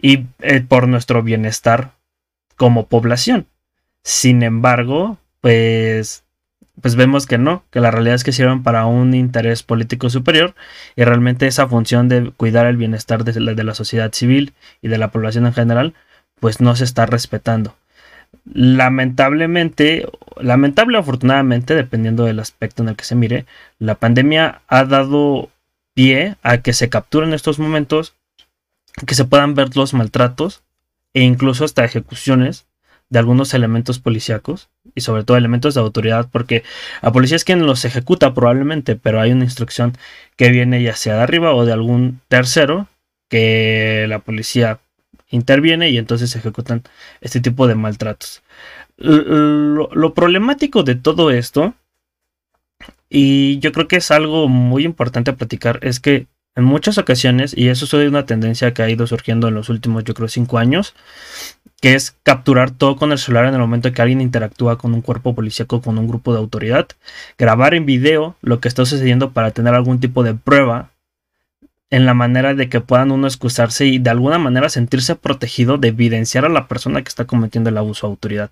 y 0.00 0.26
eh, 0.40 0.60
por 0.60 0.88
nuestro 0.88 1.22
bienestar 1.22 1.92
como 2.56 2.86
población. 2.86 3.46
Sin 4.02 4.42
embargo, 4.42 5.18
pues 5.40 6.24
pues 6.80 6.96
vemos 6.96 7.26
que 7.26 7.38
no, 7.38 7.64
que 7.70 7.80
la 7.80 7.90
realidad 7.90 8.14
es 8.14 8.24
que 8.24 8.32
sirven 8.32 8.62
para 8.62 8.86
un 8.86 9.14
interés 9.14 9.62
político 9.62 10.08
superior 10.08 10.54
y 10.96 11.04
realmente 11.04 11.46
esa 11.46 11.68
función 11.68 12.08
de 12.08 12.30
cuidar 12.30 12.66
el 12.66 12.76
bienestar 12.76 13.24
de 13.24 13.38
la, 13.40 13.54
de 13.54 13.64
la 13.64 13.74
sociedad 13.74 14.12
civil 14.12 14.54
y 14.80 14.88
de 14.88 14.98
la 14.98 15.10
población 15.10 15.46
en 15.46 15.52
general, 15.52 15.94
pues 16.40 16.60
no 16.60 16.74
se 16.74 16.84
está 16.84 17.04
respetando. 17.06 17.76
Lamentablemente, 18.44 20.08
lamentable 20.40 20.96
o 20.96 21.00
afortunadamente, 21.00 21.74
dependiendo 21.74 22.24
del 22.24 22.40
aspecto 22.40 22.82
en 22.82 22.88
el 22.88 22.96
que 22.96 23.04
se 23.04 23.14
mire, 23.14 23.44
la 23.78 23.96
pandemia 23.96 24.62
ha 24.66 24.84
dado 24.84 25.50
pie 25.94 26.36
a 26.42 26.58
que 26.58 26.72
se 26.72 26.88
capturen 26.88 27.34
estos 27.34 27.58
momentos, 27.58 28.14
que 29.06 29.14
se 29.14 29.26
puedan 29.26 29.54
ver 29.54 29.76
los 29.76 29.92
maltratos 29.92 30.62
e 31.12 31.20
incluso 31.20 31.64
hasta 31.64 31.84
ejecuciones 31.84 32.66
de 33.10 33.18
algunos 33.18 33.52
elementos 33.52 33.98
policíacos 33.98 34.70
y 34.94 35.00
sobre 35.02 35.24
todo 35.24 35.36
elementos 35.36 35.74
de 35.74 35.80
autoridad, 35.80 36.28
porque 36.30 36.62
la 37.02 37.12
policía 37.12 37.36
es 37.36 37.44
quien 37.44 37.66
los 37.66 37.84
ejecuta 37.84 38.34
probablemente, 38.34 38.96
pero 38.96 39.20
hay 39.20 39.32
una 39.32 39.44
instrucción 39.44 39.96
que 40.36 40.50
viene 40.50 40.82
ya 40.82 40.96
sea 40.96 41.16
de 41.16 41.22
arriba 41.22 41.54
o 41.54 41.64
de 41.64 41.72
algún 41.72 42.20
tercero 42.28 42.88
que 43.28 44.06
la 44.08 44.18
policía 44.18 44.80
interviene 45.30 45.90
y 45.90 45.98
entonces 45.98 46.36
ejecutan 46.36 46.82
este 47.20 47.40
tipo 47.40 47.66
de 47.66 47.74
maltratos. 47.74 48.42
Lo, 48.98 49.88
lo, 49.92 50.14
problemático 50.14 50.82
de 50.82 50.94
todo 50.94 51.30
esto, 51.30 51.74
y 53.08 53.58
yo 53.60 53.72
creo 53.72 53.88
que 53.88 53.96
es 53.96 54.10
algo 54.10 54.48
muy 54.48 54.84
importante 54.84 55.30
a 55.30 55.36
platicar, 55.36 55.78
es 55.82 55.98
que 55.98 56.26
en 56.54 56.64
muchas 56.64 56.98
ocasiones, 56.98 57.56
y 57.56 57.68
eso 57.68 57.84
es 57.84 58.08
una 58.08 58.26
tendencia 58.26 58.74
que 58.74 58.82
ha 58.82 58.90
ido 58.90 59.06
surgiendo 59.06 59.48
en 59.48 59.54
los 59.54 59.68
últimos, 59.68 60.04
yo 60.04 60.14
creo, 60.14 60.28
cinco 60.28 60.58
años, 60.58 60.94
que 61.80 61.94
es 61.94 62.16
capturar 62.22 62.70
todo 62.70 62.96
con 62.96 63.10
el 63.10 63.18
celular 63.18 63.46
en 63.46 63.54
el 63.54 63.60
momento 63.60 63.92
que 63.92 64.02
alguien 64.02 64.20
interactúa 64.20 64.78
con 64.78 64.94
un 64.94 65.00
cuerpo 65.00 65.34
policíaco, 65.34 65.80
con 65.80 65.98
un 65.98 66.06
grupo 66.06 66.32
de 66.32 66.38
autoridad, 66.38 66.88
grabar 67.38 67.74
en 67.74 67.86
video 67.86 68.36
lo 68.42 68.60
que 68.60 68.68
está 68.68 68.84
sucediendo 68.84 69.32
para 69.32 69.50
tener 69.50 69.74
algún 69.74 69.98
tipo 69.98 70.22
de 70.22 70.34
prueba 70.34 70.90
en 71.90 72.06
la 72.06 72.14
manera 72.14 72.54
de 72.54 72.68
que 72.68 72.80
puedan 72.80 73.10
uno 73.10 73.26
excusarse 73.26 73.86
y 73.86 73.98
de 73.98 74.10
alguna 74.10 74.38
manera 74.38 74.68
sentirse 74.68 75.14
protegido 75.14 75.76
de 75.76 75.88
evidenciar 75.88 76.44
a 76.44 76.48
la 76.48 76.68
persona 76.68 77.02
que 77.02 77.08
está 77.08 77.26
cometiendo 77.26 77.68
el 77.68 77.76
abuso 77.76 78.06
de 78.06 78.12
autoridad. 78.12 78.50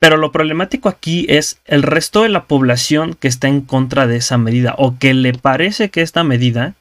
Pero 0.00 0.16
lo 0.16 0.32
problemático 0.32 0.88
aquí 0.88 1.26
es 1.28 1.60
el 1.66 1.82
resto 1.82 2.22
de 2.22 2.30
la 2.30 2.44
población 2.44 3.14
que 3.14 3.28
está 3.28 3.48
en 3.48 3.60
contra 3.60 4.06
de 4.06 4.16
esa 4.16 4.38
medida 4.38 4.74
o 4.78 4.96
que 4.98 5.12
le 5.12 5.34
parece 5.34 5.90
que 5.90 6.00
esta 6.00 6.24
medida 6.24 6.74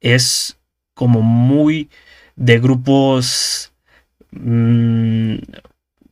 es 0.00 0.58
como 0.94 1.22
muy 1.22 1.88
de 2.36 2.58
grupos 2.58 3.72
Mm, 4.30 5.38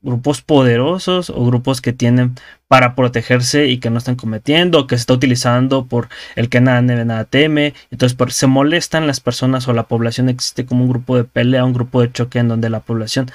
grupos 0.02 0.40
poderosos 0.40 1.31
o 1.31 1.45
grupos 1.45 1.81
que 1.81 1.93
tienen 1.93 2.35
para 2.69 2.95
protegerse 2.95 3.66
y 3.66 3.78
que 3.78 3.90
no 3.90 3.99
están 3.99 4.16
cometiendo, 4.16 4.87
que 4.87 4.97
se 4.97 5.00
está 5.00 5.14
utilizando 5.14 5.87
por 5.87 6.09
el 6.37 6.49
que 6.49 6.61
nada 6.61 6.81
debe, 6.83 7.05
nada 7.05 7.25
teme. 7.25 7.75
Entonces 7.90 8.16
se 8.35 8.47
molestan 8.47 9.07
las 9.07 9.21
personas 9.21 9.66
o 9.69 9.73
la 9.73 9.85
población 9.85 10.28
existe 10.28 10.64
como 10.64 10.85
un 10.85 10.90
grupo 10.90 11.16
de 11.16 11.25
pelea, 11.25 11.64
un 11.64 11.73
grupo 11.73 12.00
de 12.00 12.12
choque 12.12 12.38
en 12.38 12.49
donde 12.49 12.71
la 12.71 12.81
población 12.81 13.31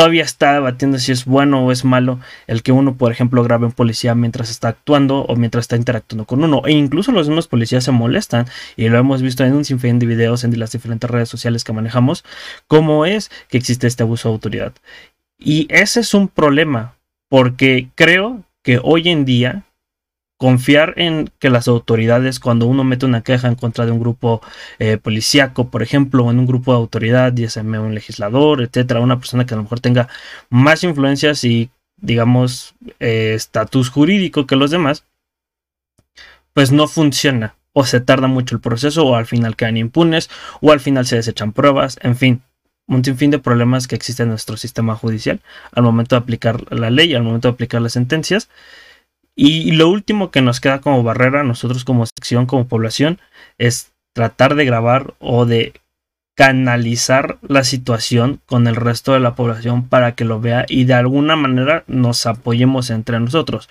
todavía 0.00 0.22
está 0.22 0.54
debatiendo 0.54 0.98
si 0.98 1.12
es 1.12 1.26
bueno 1.26 1.62
o 1.62 1.72
es 1.72 1.84
malo 1.84 2.20
el 2.46 2.62
que 2.62 2.72
uno, 2.72 2.94
por 2.94 3.12
ejemplo, 3.12 3.42
grabe 3.42 3.66
un 3.66 3.72
policía 3.72 4.14
mientras 4.14 4.48
está 4.48 4.68
actuando 4.68 5.26
o 5.26 5.36
mientras 5.36 5.64
está 5.64 5.76
interactuando 5.76 6.24
con 6.24 6.42
uno. 6.42 6.62
E 6.64 6.72
incluso 6.72 7.12
los 7.12 7.28
mismos 7.28 7.48
policías 7.48 7.84
se 7.84 7.92
molestan 7.92 8.46
y 8.78 8.88
lo 8.88 8.96
hemos 8.96 9.20
visto 9.20 9.44
en 9.44 9.52
un 9.52 9.66
sinfín 9.66 9.98
de 9.98 10.06
videos 10.06 10.42
en 10.42 10.58
las 10.58 10.72
diferentes 10.72 11.10
redes 11.10 11.28
sociales 11.28 11.64
que 11.64 11.74
manejamos, 11.74 12.24
cómo 12.66 13.04
es 13.04 13.30
que 13.50 13.58
existe 13.58 13.86
este 13.86 14.02
abuso 14.02 14.30
de 14.30 14.32
autoridad. 14.32 14.72
Y 15.38 15.66
ese 15.68 16.00
es 16.00 16.14
un 16.14 16.28
problema 16.28 16.94
porque 17.28 17.90
creo 17.94 18.44
que 18.62 18.80
hoy 18.82 19.10
en 19.10 19.26
día 19.26 19.64
confiar 20.40 20.94
en 20.96 21.30
que 21.38 21.50
las 21.50 21.68
autoridades, 21.68 22.40
cuando 22.40 22.64
uno 22.64 22.82
mete 22.82 23.04
una 23.04 23.22
queja 23.22 23.46
en 23.46 23.56
contra 23.56 23.84
de 23.84 23.92
un 23.92 24.00
grupo 24.00 24.40
eh, 24.78 24.96
policíaco, 24.96 25.68
por 25.68 25.82
ejemplo, 25.82 26.24
o 26.24 26.30
en 26.30 26.38
un 26.38 26.46
grupo 26.46 26.72
de 26.72 26.78
autoridad, 26.78 27.34
ya 27.34 27.50
sea 27.50 27.62
un 27.62 27.94
legislador, 27.94 28.62
etcétera, 28.62 29.00
una 29.00 29.18
persona 29.18 29.44
que 29.44 29.52
a 29.52 29.58
lo 29.58 29.64
mejor 29.64 29.80
tenga 29.80 30.08
más 30.48 30.82
influencias 30.82 31.44
y, 31.44 31.68
digamos, 31.98 32.74
eh, 33.00 33.34
estatus 33.34 33.90
jurídico 33.90 34.46
que 34.46 34.56
los 34.56 34.70
demás, 34.70 35.04
pues 36.54 36.72
no 36.72 36.88
funciona, 36.88 37.54
o 37.74 37.84
se 37.84 38.00
tarda 38.00 38.26
mucho 38.26 38.54
el 38.54 38.62
proceso, 38.62 39.04
o 39.04 39.16
al 39.16 39.26
final 39.26 39.56
quedan 39.56 39.76
impunes, 39.76 40.30
o 40.62 40.72
al 40.72 40.80
final 40.80 41.04
se 41.04 41.16
desechan 41.16 41.52
pruebas, 41.52 41.98
en 42.00 42.16
fin, 42.16 42.42
un 42.86 43.04
sinfín 43.04 43.30
de 43.30 43.40
problemas 43.40 43.86
que 43.86 43.94
existen 43.94 44.24
en 44.24 44.30
nuestro 44.30 44.56
sistema 44.56 44.96
judicial 44.96 45.42
al 45.72 45.82
momento 45.82 46.16
de 46.16 46.20
aplicar 46.20 46.72
la 46.72 46.88
ley, 46.88 47.12
al 47.12 47.24
momento 47.24 47.48
de 47.48 47.52
aplicar 47.52 47.82
las 47.82 47.92
sentencias. 47.92 48.48
Y 49.42 49.70
lo 49.70 49.88
último 49.88 50.30
que 50.30 50.42
nos 50.42 50.60
queda 50.60 50.82
como 50.82 51.02
barrera, 51.02 51.44
nosotros 51.44 51.86
como 51.86 52.04
sección, 52.04 52.44
como 52.44 52.68
población, 52.68 53.18
es 53.56 53.90
tratar 54.12 54.54
de 54.54 54.66
grabar 54.66 55.14
o 55.18 55.46
de 55.46 55.72
canalizar 56.34 57.38
la 57.46 57.64
situación 57.64 58.40
con 58.46 58.66
el 58.66 58.74
resto 58.74 59.12
de 59.12 59.20
la 59.20 59.34
población 59.34 59.86
para 59.86 60.14
que 60.14 60.24
lo 60.24 60.40
vea 60.40 60.64
y 60.68 60.84
de 60.84 60.94
alguna 60.94 61.36
manera 61.36 61.84
nos 61.86 62.24
apoyemos 62.24 62.88
entre 62.88 63.20
nosotros. 63.20 63.68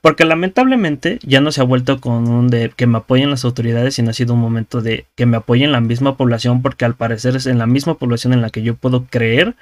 Porque 0.00 0.24
lamentablemente 0.24 1.18
ya 1.22 1.40
no 1.40 1.50
se 1.50 1.60
ha 1.60 1.64
vuelto 1.64 2.00
con 2.00 2.28
un 2.28 2.48
de 2.48 2.70
que 2.70 2.86
me 2.86 2.98
apoyen 2.98 3.30
las 3.30 3.44
autoridades, 3.44 3.96
sino 3.96 4.10
ha 4.10 4.12
sido 4.12 4.34
un 4.34 4.40
momento 4.40 4.80
de 4.80 5.06
que 5.16 5.26
me 5.26 5.36
apoyen 5.36 5.72
la 5.72 5.80
misma 5.80 6.16
población, 6.16 6.62
porque 6.62 6.84
al 6.84 6.94
parecer 6.94 7.34
es 7.34 7.46
en 7.46 7.58
la 7.58 7.66
misma 7.66 7.94
población 7.94 8.32
en 8.32 8.40
la 8.40 8.50
que 8.50 8.62
yo 8.62 8.76
puedo 8.76 9.04
creer, 9.06 9.56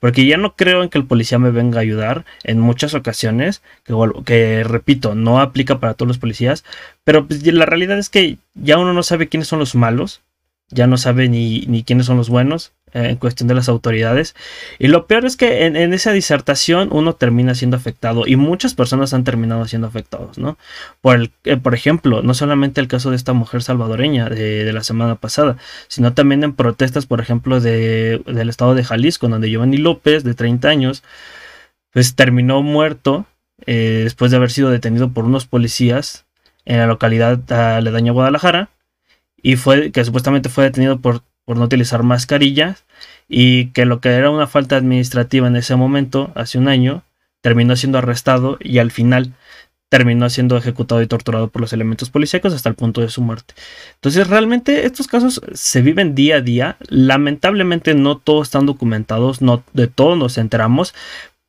porque 0.00 0.24
ya 0.26 0.38
no 0.38 0.56
creo 0.56 0.82
en 0.82 0.88
que 0.88 0.96
el 0.96 1.04
policía 1.04 1.38
me 1.38 1.50
venga 1.50 1.78
a 1.78 1.82
ayudar 1.82 2.24
en 2.44 2.60
muchas 2.60 2.94
ocasiones, 2.94 3.62
que, 3.84 3.94
que 4.24 4.64
repito, 4.64 5.14
no 5.14 5.40
aplica 5.40 5.80
para 5.80 5.92
todos 5.92 6.08
los 6.08 6.18
policías, 6.18 6.64
pero 7.04 7.26
pues, 7.26 7.46
la 7.46 7.66
realidad 7.66 7.98
es 7.98 8.08
que 8.08 8.38
ya 8.54 8.78
uno 8.78 8.94
no 8.94 9.02
sabe 9.02 9.28
quiénes 9.28 9.48
son 9.48 9.58
los 9.58 9.74
malos 9.74 10.22
ya 10.70 10.86
no 10.86 10.96
sabe 10.96 11.28
ni, 11.28 11.60
ni 11.66 11.84
quiénes 11.84 12.06
son 12.06 12.16
los 12.16 12.28
buenos 12.28 12.72
eh, 12.92 13.10
en 13.10 13.16
cuestión 13.16 13.46
de 13.48 13.54
las 13.54 13.68
autoridades. 13.68 14.34
Y 14.78 14.88
lo 14.88 15.06
peor 15.06 15.24
es 15.24 15.36
que 15.36 15.66
en, 15.66 15.76
esa 15.92 16.12
disertación 16.12 16.88
uno 16.92 17.14
termina 17.14 17.54
siendo 17.54 17.76
afectado 17.76 18.26
y 18.26 18.36
muchas 18.36 18.74
personas 18.74 19.12
han 19.12 19.24
terminado 19.24 19.66
siendo 19.66 19.86
afectados, 19.86 20.38
¿no? 20.38 20.56
Por, 21.00 21.16
el, 21.16 21.32
eh, 21.44 21.56
por 21.56 21.74
ejemplo, 21.74 22.22
no 22.22 22.32
solamente 22.32 22.80
el 22.80 22.88
caso 22.88 23.10
de 23.10 23.16
esta 23.16 23.32
mujer 23.32 23.62
salvadoreña 23.62 24.28
de, 24.28 24.72
la 24.72 24.82
semana 24.82 25.16
pasada, 25.16 25.56
sino 25.88 26.14
también 26.14 26.42
en 26.42 26.54
protestas, 26.54 27.06
por 27.06 27.20
ejemplo, 27.20 27.60
de, 27.60 28.22
del 28.26 28.48
estado 28.48 28.74
de 28.74 28.84
Jalisco, 28.84 29.28
donde 29.28 29.50
Giovanni 29.50 29.76
López, 29.76 30.24
de 30.24 30.34
30 30.34 30.68
años, 30.68 31.02
pues 31.92 32.14
terminó 32.14 32.62
muerto 32.62 33.26
eh, 33.66 34.02
después 34.04 34.30
de 34.30 34.36
haber 34.38 34.50
sido 34.50 34.70
detenido 34.70 35.12
por 35.12 35.24
unos 35.24 35.46
policías 35.46 36.24
en 36.64 36.78
la 36.78 36.86
localidad 36.86 37.40
aledaña 37.52 38.10
a 38.10 38.14
Guadalajara 38.14 38.70
y 39.46 39.54
fue 39.54 39.92
que 39.92 40.04
supuestamente 40.04 40.48
fue 40.48 40.64
detenido 40.64 40.98
por, 40.98 41.22
por 41.44 41.56
no 41.56 41.66
utilizar 41.66 42.02
mascarillas 42.02 42.84
y 43.28 43.66
que 43.66 43.84
lo 43.84 44.00
que 44.00 44.08
era 44.08 44.28
una 44.28 44.48
falta 44.48 44.76
administrativa 44.76 45.46
en 45.46 45.54
ese 45.54 45.76
momento, 45.76 46.32
hace 46.34 46.58
un 46.58 46.66
año, 46.66 47.04
terminó 47.42 47.76
siendo 47.76 47.98
arrestado 47.98 48.58
y 48.60 48.78
al 48.78 48.90
final 48.90 49.34
terminó 49.88 50.28
siendo 50.30 50.56
ejecutado 50.56 51.00
y 51.00 51.06
torturado 51.06 51.46
por 51.46 51.62
los 51.62 51.72
elementos 51.72 52.10
policíacos 52.10 52.54
hasta 52.54 52.68
el 52.68 52.74
punto 52.74 53.02
de 53.02 53.08
su 53.08 53.22
muerte. 53.22 53.54
Entonces, 53.94 54.26
realmente 54.26 54.84
estos 54.84 55.06
casos 55.06 55.40
se 55.52 55.80
viven 55.80 56.16
día 56.16 56.38
a 56.38 56.40
día. 56.40 56.76
Lamentablemente 56.88 57.94
no 57.94 58.18
todos 58.18 58.48
están 58.48 58.66
documentados, 58.66 59.42
no 59.42 59.62
de 59.74 59.86
todos 59.86 60.18
nos 60.18 60.38
enteramos, 60.38 60.92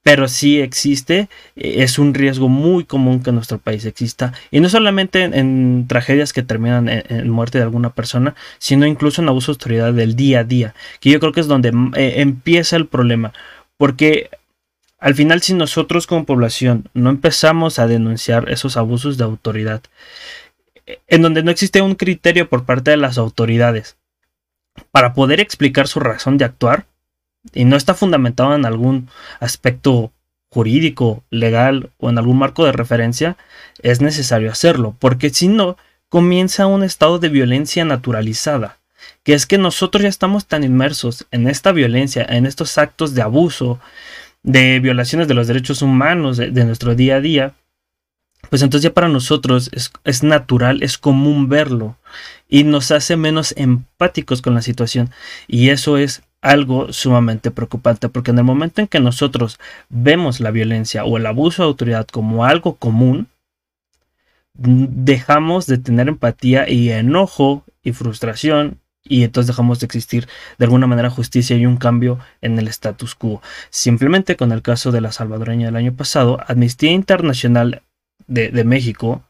pero 0.07 0.29
sí 0.29 0.61
existe, 0.61 1.27
eh, 1.57 1.83
es 1.83 1.99
un 1.99 2.13
riesgo 2.13 2.47
muy 2.47 2.85
común 2.85 3.21
que 3.21 3.31
en 3.31 3.35
nuestro 3.35 3.57
país 3.57 3.83
exista, 3.83 4.31
y 4.51 4.61
no 4.61 4.69
solamente 4.69 5.21
en, 5.23 5.85
tragedias 5.85 6.31
que 6.31 6.43
terminan 6.43 6.87
en, 6.87 7.29
muerte 7.29 7.57
de 7.57 7.65
alguna 7.65 7.89
persona, 7.89 8.33
sino 8.57 8.85
incluso 8.85 9.21
en 9.21 9.27
abuso 9.27 9.51
de 9.51 9.55
autoridad 9.55 9.93
del 9.93 10.15
día 10.15 10.39
a 10.39 10.43
día, 10.45 10.73
que 11.01 11.09
yo 11.09 11.19
creo 11.19 11.33
que 11.33 11.41
es 11.41 11.47
donde 11.47 11.73
eh, 11.97 12.21
empieza 12.21 12.77
el 12.77 12.87
problema, 12.87 13.33
porque 13.75 14.29
al 14.97 15.13
final 15.13 15.41
si 15.41 15.53
nosotros 15.53 16.07
como 16.07 16.25
población 16.25 16.87
no 16.93 17.09
empezamos 17.09 17.77
a 17.77 17.85
denunciar 17.85 18.49
esos 18.49 18.77
abusos 18.77 19.17
de 19.17 19.25
autoridad, 19.25 19.81
eh, 20.85 21.01
en 21.09 21.21
donde 21.21 21.43
no 21.43 21.51
existe 21.51 21.81
un 21.81 21.95
criterio 21.95 22.47
por 22.47 22.63
parte 22.63 22.91
de 22.91 22.97
las 22.97 23.17
autoridades 23.17 23.97
para 24.89 25.13
poder 25.13 25.41
explicar 25.41 25.89
su 25.89 25.99
razón 25.99 26.37
de 26.37 26.45
actuar, 26.45 26.85
y 27.53 27.65
no 27.65 27.75
está 27.75 27.93
fundamentado 27.93 28.55
en 28.55 28.65
algún 28.65 29.09
aspecto 29.39 30.11
jurídico, 30.49 31.23
legal 31.29 31.91
o 31.97 32.09
en 32.09 32.17
algún 32.17 32.37
marco 32.37 32.65
de 32.65 32.71
referencia, 32.71 33.37
es 33.81 34.01
necesario 34.01 34.51
hacerlo, 34.51 34.95
porque 34.99 35.29
si 35.29 35.47
no, 35.47 35.77
comienza 36.09 36.67
un 36.67 36.83
estado 36.83 37.19
de 37.19 37.29
violencia 37.29 37.83
naturalizada, 37.85 38.79
que 39.23 39.33
es 39.33 39.45
que 39.45 39.57
nosotros 39.57 40.03
ya 40.03 40.09
estamos 40.09 40.47
tan 40.47 40.63
inmersos 40.63 41.27
en 41.31 41.47
esta 41.47 41.71
violencia, 41.71 42.25
en 42.27 42.45
estos 42.45 42.77
actos 42.77 43.13
de 43.13 43.21
abuso, 43.21 43.79
de 44.43 44.79
violaciones 44.79 45.27
de 45.27 45.33
los 45.33 45.47
derechos 45.47 45.81
humanos 45.81 46.37
de, 46.37 46.63
nuestro 46.63 46.95
día 46.95 47.17
a 47.17 47.21
día, 47.21 47.53
pues 48.49 48.61
entonces 48.61 48.83
ya 48.83 48.93
para 48.93 49.09
nosotros 49.09 49.69
es, 49.73 49.91
es, 50.05 50.23
natural, 50.23 50.81
es 50.81 50.97
común 50.97 51.49
verlo 51.49 51.97
y 52.47 52.63
nos 52.63 52.91
hace 52.91 53.17
menos 53.17 53.53
empáticos 53.57 54.41
con 54.41 54.53
la 54.53 54.61
situación. 54.61 55.11
Y 55.47 55.69
eso 55.69 55.97
es 55.97 56.23
algo 56.41 56.93
sumamente 56.93 57.51
preocupante 57.51 58.09
porque 58.09 58.31
en 58.31 58.39
el 58.39 58.43
momento 58.43 58.81
en 58.81 58.87
que 58.87 58.99
nosotros 58.99 59.59
vemos 59.89 60.39
la 60.39 60.51
violencia 60.51 61.03
o 61.03 61.17
el 61.17 61.25
abuso 61.25 61.63
de 61.63 61.67
autoridad 61.67 62.07
como 62.07 62.45
algo 62.45 62.75
común, 62.75 63.27
dejamos 64.53 65.67
de 65.67 65.77
tener 65.77 66.07
empatía 66.07 66.69
y 66.69 66.89
enojo 66.89 67.63
y 67.83 67.91
frustración 67.91 68.79
y 69.03 69.23
entonces 69.23 69.47
dejamos 69.47 69.79
de 69.79 69.85
existir 69.85 70.27
de 70.57 70.65
alguna 70.65 70.87
manera 70.87 71.09
justicia 71.09 71.55
y 71.55 71.65
un 71.65 71.77
cambio 71.77 72.19
en 72.41 72.59
el 72.59 72.67
status 72.67 73.15
quo. 73.15 73.41
Simplemente 73.69 74.35
con 74.35 74.51
el 74.51 74.61
caso 74.61 74.91
de 74.91 75.01
la 75.01 75.11
salvadoreña 75.11 75.67
del 75.67 75.75
año 75.77 75.93
pasado, 75.93 76.39
Amnistía 76.47 76.91
Internacional 76.91 77.83
de, 78.27 78.49
de 78.49 78.63
México 78.63 79.23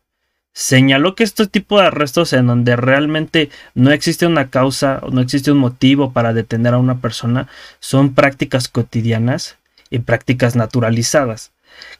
señaló 0.57 1.13
que 1.13 1.23
este 1.23 1.45
tipo 1.45 1.79
de 1.79 1.85
arrestos 1.85 2.33
en 2.33 2.47
donde 2.47 2.75
realmente 2.75 3.51
no 3.75 3.91
existe 3.91 4.25
una 4.25 4.49
causa 4.49 4.99
o 5.03 5.11
no 5.11 5.21
existe 5.21 5.51
un 5.51 5.59
motivo 5.59 6.13
para 6.13 6.33
detener 6.33 6.73
a 6.73 6.79
una 6.79 6.99
persona 6.99 7.47
son 7.79 8.15
prácticas 8.15 8.67
cotidianas 8.67 9.59
y 9.91 9.99
prácticas 9.99 10.55
naturalizadas. 10.55 11.51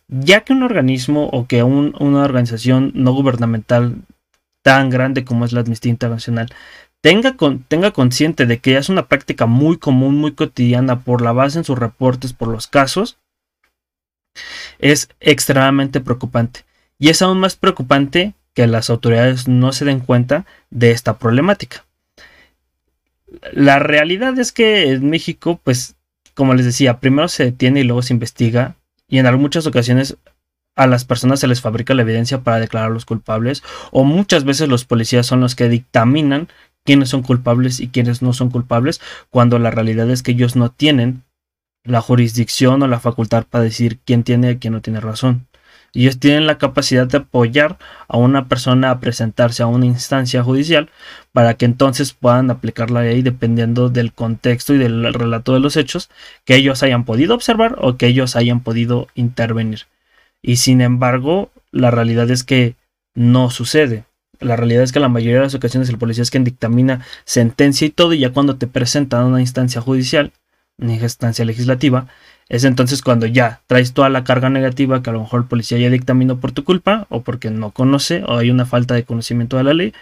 Ya 0.08 0.42
que 0.42 0.54
un 0.54 0.64
organismo 0.64 1.30
o 1.32 1.46
que 1.46 1.62
una 1.62 2.24
organización 2.24 2.92
no 2.96 3.14
gubernamental 3.14 3.98
tan 4.64 4.90
grande 4.90 5.24
como 5.24 5.46
es 5.46 5.54
la 5.54 5.60
Amnistía 5.60 5.92
Internacional 5.92 6.50
tenga, 7.02 7.36
tenga 7.68 7.92
consciente 7.92 8.48
de 8.48 8.58
que 8.58 8.78
es 8.78 8.90
una 8.90 9.06
práctica 9.06 9.46
muy 9.46 9.78
común, 9.78 10.16
muy 10.16 10.32
cotidiana 10.32 11.02
por 11.02 11.22
la 11.22 11.32
base 11.32 11.60
en 11.60 11.64
sus 11.64 11.78
reportes, 11.78 12.34
por 12.34 12.48
los 12.48 12.66
casos, 12.66 13.20
es 14.80 15.10
extremadamente 15.20 16.02
preocupante. 16.02 16.66
Y 16.98 17.10
es 17.10 17.22
aún 17.22 17.40
más 17.40 17.56
preocupante 17.56 18.34
que 18.58 18.66
las 18.66 18.90
autoridades 18.90 19.48
no 19.48 19.72
se 19.72 19.86
den 19.86 20.00
cuenta 20.00 20.48
de 20.72 20.90
esta 20.90 21.20
problemática. 21.20 21.86
La 23.52 23.78
realidad 23.78 24.40
es 24.40 24.52
que 24.52 24.90
en 24.90 25.12
México, 25.12 25.60
pues, 25.64 25.96
como 26.34 26.56
les 26.56 26.66
decía, 26.66 27.00
primero 27.00 27.28
se 27.28 27.44
detiene 27.44 27.82
y 27.82 27.84
luego 27.84 28.02
se 28.02 28.16
investiga 28.16 28.76
y 29.08 29.20
en 29.20 29.40
muchas 29.40 29.68
ocasiones 29.68 30.18
a 30.76 30.88
las 30.88 31.06
personas 31.06 31.40
se 31.40 31.46
les 31.46 31.62
fabrica 31.62 31.94
la 31.94 32.02
evidencia 32.02 32.40
para 32.42 32.60
declararlos 32.60 33.06
culpables 33.06 33.62
o 33.92 34.04
muchas 34.04 34.44
veces 34.44 34.68
los 34.70 34.86
policías 34.86 35.28
son 35.28 35.40
los 35.40 35.54
que 35.54 35.70
dictaminan 35.70 36.48
quiénes 36.84 37.10
son 37.10 37.22
culpables 37.22 37.80
y 37.80 37.90
quiénes 37.90 38.24
no 38.24 38.34
son 38.34 38.50
culpables 38.50 39.02
cuando 39.30 39.60
la 39.60 39.70
realidad 39.70 40.10
es 40.10 40.24
que 40.24 40.32
ellos 40.32 40.56
no 40.56 40.72
tienen 40.72 41.22
la 41.84 42.02
jurisdicción 42.02 42.82
o 42.82 42.88
la 42.88 43.00
facultad 43.00 43.46
para 43.48 43.66
decir 43.66 44.00
quién 44.04 44.24
tiene 44.24 44.54
y 44.54 44.58
quién 44.58 44.74
no 44.74 44.82
tiene 44.82 45.00
razón 45.00 45.46
y 45.98 46.02
ellos 46.02 46.20
tienen 46.20 46.46
la 46.46 46.60
capacidad 46.60 47.08
de 47.08 47.18
apoyar 47.18 47.80
a 48.08 48.18
una 48.18 48.48
persona 48.48 48.92
a 48.92 49.00
presentarse 49.00 49.64
a 49.64 49.66
una 49.66 49.88
instancia 49.88 50.44
judicial 50.44 50.92
para 51.32 51.56
que 51.56 51.66
entonces 51.66 52.14
puedan 52.14 52.52
aplicar 52.52 52.92
la 52.92 53.02
ley 53.02 53.24
dependiendo 53.24 53.90
del 53.90 54.14
contexto 54.14 54.76
y 54.76 54.78
del 54.78 55.12
relato 55.12 55.56
de 55.56 55.60
los 55.60 55.76
hechos 55.76 56.12
que 56.46 56.56
ellos 56.56 56.84
hayan 56.84 57.04
podido 57.04 57.34
observar 57.34 57.78
o 57.80 57.98
que 57.98 58.06
ellos 58.06 58.36
hayan 58.36 58.60
podido 58.60 59.08
intervenir. 59.16 59.88
Y 60.44 60.58
sin 60.58 60.82
embargo, 60.82 61.50
la 61.72 61.90
realidad 61.90 62.30
es 62.30 62.44
que 62.44 62.76
no 63.16 63.50
sucede. 63.50 64.04
La 64.40 64.56
realidad 64.56 64.84
es 64.84 64.92
que 64.92 65.00
la 65.00 65.10
mayoría 65.10 65.38
de 65.38 65.46
las 65.46 65.56
ocasiones 65.56 65.90
el 65.90 65.98
policía 65.98 66.22
es 66.22 66.30
quien 66.30 66.44
dictamina 66.44 67.04
sentencia 67.26 67.88
y 67.88 67.90
todo, 67.90 68.14
y 68.14 68.20
ya 68.20 68.34
cuando 68.34 68.58
te 68.58 68.68
presentan 68.68 69.22
a 69.22 69.26
una 69.26 69.42
instancia 69.42 69.82
judicial, 69.82 70.32
una 70.78 70.94
instancia 70.94 71.44
legislativa, 71.44 72.08
es 72.50 72.64
entonces 72.64 73.02
cuando 73.02 73.26
ya 73.26 73.62
traes 73.68 73.94
toda 73.94 74.10
la 74.10 74.24
carga 74.24 74.50
negativa 74.50 75.04
que 75.04 75.10
a 75.10 75.14
lo 75.14 75.22
mejor 75.22 75.42
el 75.42 75.48
policía 75.48 75.78
ya 75.78 75.90
dictaminó 75.90 76.40
por 76.40 76.54
tu 76.54 76.64
culpa 76.64 77.06
o 77.10 77.22
porque 77.22 77.50
no 77.50 77.72
conoce 77.72 78.24
o 78.26 78.38
hay 78.38 78.52
una 78.52 78.66
falta 78.66 78.94
de 78.94 79.04
conocimiento 79.04 79.58
de 79.58 79.66
la 79.66 79.74
ley 79.74 79.94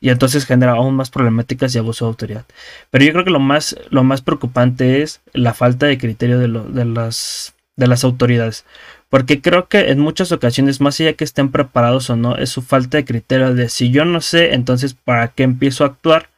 y 0.00 0.10
entonces 0.10 0.46
genera 0.46 0.72
aún 0.72 0.94
más 0.94 1.10
problemáticas 1.10 1.74
y 1.74 1.78
abuso 1.78 2.04
de 2.04 2.10
autoridad. 2.10 2.44
Pero 2.90 3.04
yo 3.04 3.12
creo 3.12 3.24
que 3.24 3.30
lo 3.30 3.40
más, 3.40 3.76
lo 3.90 4.04
más 4.04 4.22
preocupante 4.22 5.02
es 5.02 5.20
la 5.32 5.54
falta 5.54 5.86
de 5.86 5.98
criterio 5.98 6.38
de, 6.38 6.84
las, 6.84 7.54
de 7.76 7.86
las 7.88 8.04
autoridades. 8.04 8.64
porque 9.10 9.40
creo 9.40 9.68
que 9.68 9.90
en 9.90 9.98
muchas 9.98 10.30
ocasiones, 10.30 10.80
más 10.80 11.00
allá 11.00 11.14
que 11.14 11.24
estén 11.24 11.50
preparados 11.50 12.10
o 12.10 12.16
no, 12.16 12.36
es 12.36 12.50
su 12.50 12.62
falta 12.62 12.98
de 12.98 13.04
criterio 13.04 13.54
de 13.54 13.68
si 13.68 13.90
yo 13.90 14.04
no 14.04 14.20
sé, 14.20 14.54
entonces 14.54 14.94
¿para 14.94 15.28
qué 15.28 15.42
empiezo 15.42 15.82
a 15.82 15.88
actuar? 15.88 16.28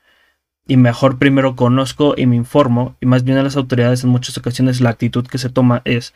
Y 0.70 0.76
mejor 0.76 1.18
primero 1.18 1.56
conozco 1.56 2.14
y 2.16 2.26
me 2.26 2.36
informo, 2.36 2.94
y 3.00 3.06
más 3.06 3.24
bien 3.24 3.38
a 3.38 3.42
las 3.42 3.56
autoridades 3.56 4.04
en 4.04 4.10
muchas 4.10 4.38
ocasiones 4.38 4.80
la 4.80 4.90
actitud 4.90 5.26
que 5.26 5.36
se 5.36 5.48
toma 5.48 5.82
es 5.84 6.14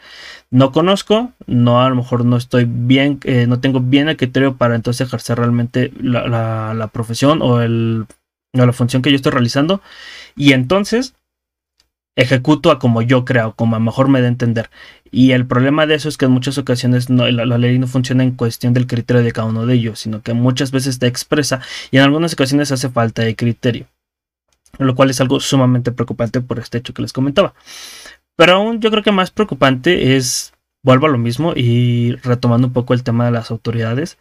no 0.53 0.71
conozco, 0.71 1.33
no 1.49 1.83
a 1.83 1.89
lo 1.89 1.97
mejor 1.97 2.25
no 2.25 2.37
estoy 2.37 2.65
bien, 2.65 3.19
eh, 3.25 3.49
no 3.49 3.59
tengo 3.59 3.81
bien 3.81 4.09
el 4.09 4.17
criterio 4.17 4.57
para 4.57 4.77
entonces 4.77 5.09
ejercer 5.09 5.39
realmente 5.39 5.93
la, 6.01 6.89
profesión 6.93 7.43
o, 7.43 7.63
el, 7.63 8.07
o 8.53 8.65
la 8.65 8.73
función 8.73 9.03
que 9.03 9.11
yo 9.11 9.17
estoy 9.17 9.33
realizando, 9.33 9.83
y 10.37 10.53
entonces 10.53 11.17
ejecuto 12.15 12.71
a 12.71 12.79
como 12.79 13.03
yo 13.03 13.25
creo, 13.25 13.57
como 13.57 13.75
a 13.75 13.81
mejor 13.81 14.07
me 14.07 14.21
da 14.21 14.29
entender. 14.29 14.71
Y 15.11 15.33
el 15.33 15.49
problema 15.49 15.85
de 15.87 15.97
eso 15.97 16.09
es 16.09 16.17
que 16.17 16.27
en 16.27 16.31
muchas 16.31 16.59
ocasiones 16.59 17.11
no, 17.11 17.29
la, 17.29 17.59
ley 17.59 17.81
no 17.81 17.89
funciona 17.89 18.23
en 18.23 18.37
cuestión 18.37 18.73
del 18.73 18.87
criterio 18.87 19.25
de 19.25 19.33
cada 19.33 19.49
uno 19.49 19.67
de 19.67 19.75
ellos, 19.75 19.99
sino 19.99 20.23
que 20.23 20.33
muchas 20.33 20.71
veces 20.71 21.01
te 21.01 21.09
expresa 21.09 21.61
y 21.91 21.97
en 21.97 22.05
algunas 22.05 22.35
ocasiones 22.35 22.71
hace 22.71 22.89
falta 22.89 23.23
de 23.23 23.35
criterio. 23.35 23.89
Lo 24.79 24.95
cual 24.95 25.11
es 25.11 25.21
algo 25.21 25.41
sumamente 25.41 25.93
preocupante 25.93 26.41
por 26.41 26.59
este 26.59 26.79
hecho 26.79 26.95
que 26.95 27.03
les 27.03 27.13
comentaba. 27.13 27.55
Pero 28.37 28.55
aún 28.55 28.81
yo 28.81 28.91
creo 28.91 29.03
que 29.03 29.13
más 29.13 29.31
preocupante 29.31 30.17
es, 30.17 30.53
vuelvo 30.83 31.07
a 31.07 31.11
lo 31.11 31.19
mismo 31.19 31.53
y 31.55 32.17
retomando 32.23 32.69
un 32.69 32.73
poco 32.73 32.95
el 32.95 33.05
tema 33.05 33.25
de 33.25 33.31
las 33.31 33.51
autoridades, 33.51 34.19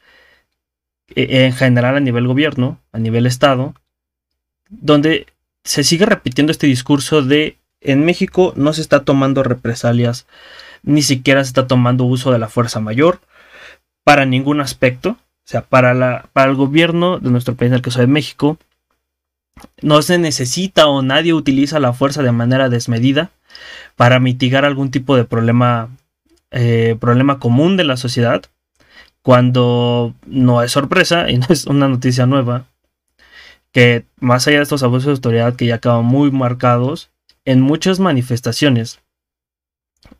e, 1.15 1.45
en 1.45 1.53
general 1.53 1.95
a 1.95 1.99
nivel 1.99 2.27
gobierno, 2.27 2.79
a 2.91 2.99
nivel 2.99 3.25
Estado, 3.25 3.73
donde 4.69 5.27
se 5.63 5.83
sigue 5.83 6.05
repitiendo 6.05 6.51
este 6.51 6.67
discurso 6.67 7.21
de 7.21 7.57
en 7.81 8.05
México 8.05 8.53
no 8.55 8.73
se 8.73 8.81
está 8.81 9.03
tomando 9.03 9.43
represalias, 9.43 10.25
ni 10.83 11.01
siquiera 11.01 11.43
se 11.43 11.49
está 11.49 11.67
tomando 11.67 12.05
uso 12.05 12.31
de 12.31 12.39
la 12.39 12.49
fuerza 12.49 12.79
mayor 12.79 13.19
para 14.03 14.25
ningún 14.25 14.61
aspecto. 14.61 15.09
O 15.09 15.45
sea, 15.45 15.61
para, 15.61 15.93
la, 15.93 16.29
para 16.31 16.51
el 16.51 16.55
gobierno 16.55 17.19
de 17.19 17.29
nuestro 17.29 17.55
país, 17.55 17.69
en 17.69 17.75
el 17.75 17.81
caso 17.81 17.99
de 17.99 18.07
México, 18.07 18.57
no 19.81 20.01
se 20.01 20.17
necesita 20.17 20.87
o 20.87 21.01
nadie 21.01 21.33
utiliza 21.33 21.79
la 21.79 21.93
fuerza 21.93 22.23
de 22.23 22.31
manera 22.31 22.69
desmedida 22.69 23.31
para 23.95 24.19
mitigar 24.19 24.65
algún 24.65 24.91
tipo 24.91 25.15
de 25.15 25.25
problema, 25.25 25.89
eh, 26.51 26.97
problema 26.99 27.39
común 27.39 27.77
de 27.77 27.83
la 27.83 27.97
sociedad, 27.97 28.43
cuando 29.21 30.13
no 30.25 30.61
es 30.61 30.71
sorpresa 30.71 31.29
y 31.29 31.37
no 31.39 31.47
es 31.49 31.65
una 31.65 31.87
noticia 31.87 32.25
nueva, 32.25 32.65
que 33.71 34.05
más 34.19 34.47
allá 34.47 34.57
de 34.57 34.63
estos 34.63 34.83
abusos 34.83 35.05
de 35.05 35.11
autoridad 35.11 35.55
que 35.55 35.65
ya 35.65 35.75
acaban 35.75 36.05
muy 36.05 36.31
marcados, 36.31 37.09
en 37.45 37.61
muchas 37.61 37.99
manifestaciones, 37.99 38.99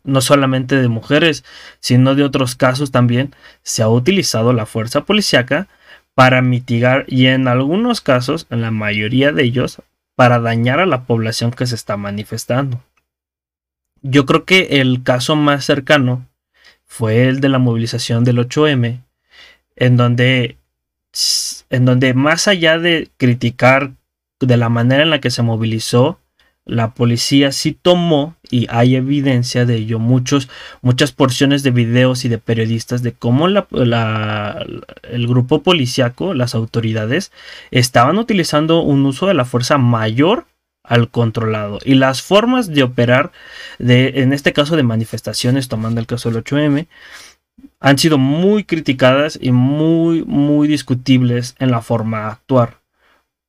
no 0.02 0.20
solamente 0.20 0.76
de 0.76 0.88
mujeres, 0.88 1.44
sino 1.80 2.14
de 2.14 2.24
otros 2.24 2.54
casos 2.56 2.90
también, 2.90 3.34
se 3.62 3.82
ha 3.82 3.88
utilizado 3.88 4.52
la 4.52 4.66
fuerza 4.66 5.04
policíaca 5.04 5.68
para 6.14 6.42
mitigar 6.42 7.04
y 7.08 7.26
en 7.26 7.48
algunos 7.48 8.00
casos, 8.00 8.46
en 8.50 8.60
la 8.60 8.70
mayoría 8.70 9.32
de 9.32 9.44
ellos, 9.44 9.82
para 10.14 10.38
dañar 10.38 10.80
a 10.80 10.86
la 10.86 11.04
población 11.04 11.50
que 11.50 11.66
se 11.66 11.74
está 11.74 11.96
manifestando. 11.96 12.82
Yo 14.02 14.26
creo 14.26 14.44
que 14.44 14.80
el 14.80 15.02
caso 15.02 15.34
más 15.34 15.64
cercano 15.64 16.26
fue 16.84 17.28
el 17.28 17.40
de 17.40 17.48
la 17.48 17.58
movilización 17.58 18.22
del 18.22 18.38
8M, 18.38 19.00
en 19.76 19.96
donde, 19.96 20.58
en 21.70 21.84
donde 21.84 22.14
más 22.14 22.46
allá 22.46 22.78
de 22.78 23.10
criticar 23.16 23.92
de 24.40 24.56
la 24.56 24.68
manera 24.68 25.02
en 25.02 25.10
la 25.10 25.20
que 25.20 25.30
se 25.30 25.42
movilizó, 25.42 26.20
la 26.66 26.94
policía 26.94 27.52
sí 27.52 27.76
tomó, 27.80 28.36
y 28.50 28.66
hay 28.70 28.96
evidencia 28.96 29.66
de 29.66 29.76
ello, 29.76 29.98
muchos, 29.98 30.48
muchas 30.80 31.12
porciones 31.12 31.62
de 31.62 31.70
videos 31.70 32.24
y 32.24 32.28
de 32.28 32.38
periodistas 32.38 33.02
de 33.02 33.12
cómo 33.12 33.48
la, 33.48 34.66
el 35.02 35.26
grupo 35.26 35.62
policíaco, 35.62 36.34
las 36.34 36.54
autoridades, 36.54 37.32
estaban 37.70 38.18
utilizando 38.18 38.80
un 38.80 39.04
uso 39.04 39.26
de 39.26 39.34
la 39.34 39.44
fuerza 39.44 39.76
mayor 39.76 40.46
al 40.84 41.10
controlado. 41.10 41.78
Y 41.84 41.94
las 41.94 42.22
formas 42.22 42.68
de 42.68 42.82
operar, 42.82 43.32
de, 43.78 44.22
en 44.22 44.32
este 44.32 44.52
caso 44.52 44.76
de 44.76 44.82
manifestaciones, 44.82 45.68
tomando 45.68 46.00
el 46.00 46.06
caso 46.06 46.30
del 46.30 46.44
8M, 46.44 46.86
han 47.80 47.98
sido 47.98 48.18
muy 48.18 48.64
criticadas 48.64 49.38
y 49.40 49.52
muy, 49.52 50.24
muy 50.24 50.68
discutibles 50.68 51.56
en 51.58 51.70
la 51.70 51.82
forma 51.82 52.20
de 52.20 52.26
actuar. 52.26 52.80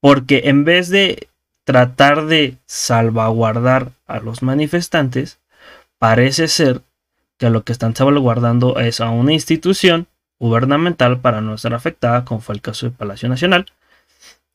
Porque 0.02 0.44
en 0.46 0.66
vez 0.66 0.90
de 0.90 1.28
tratar 1.66 2.28
de 2.28 2.58
salvaguardar 2.66 3.92
a 4.08 4.20
los 4.20 4.42
manifestantes, 4.42 5.40
parece 5.98 6.48
ser 6.48 6.82
que 7.38 7.50
lo 7.50 7.64
que 7.64 7.74
están 7.74 7.96
salvaguardando 7.96 8.80
es 8.80 9.02
a 9.02 9.10
una 9.10 9.34
institución 9.34 10.08
gubernamental 10.40 11.20
para 11.20 11.42
no 11.42 11.58
ser 11.58 11.74
afectada, 11.74 12.24
como 12.24 12.40
fue 12.40 12.56
el 12.56 12.62
caso 12.62 12.86
de 12.86 12.92
Palacio 12.92 13.28
Nacional, 13.28 13.66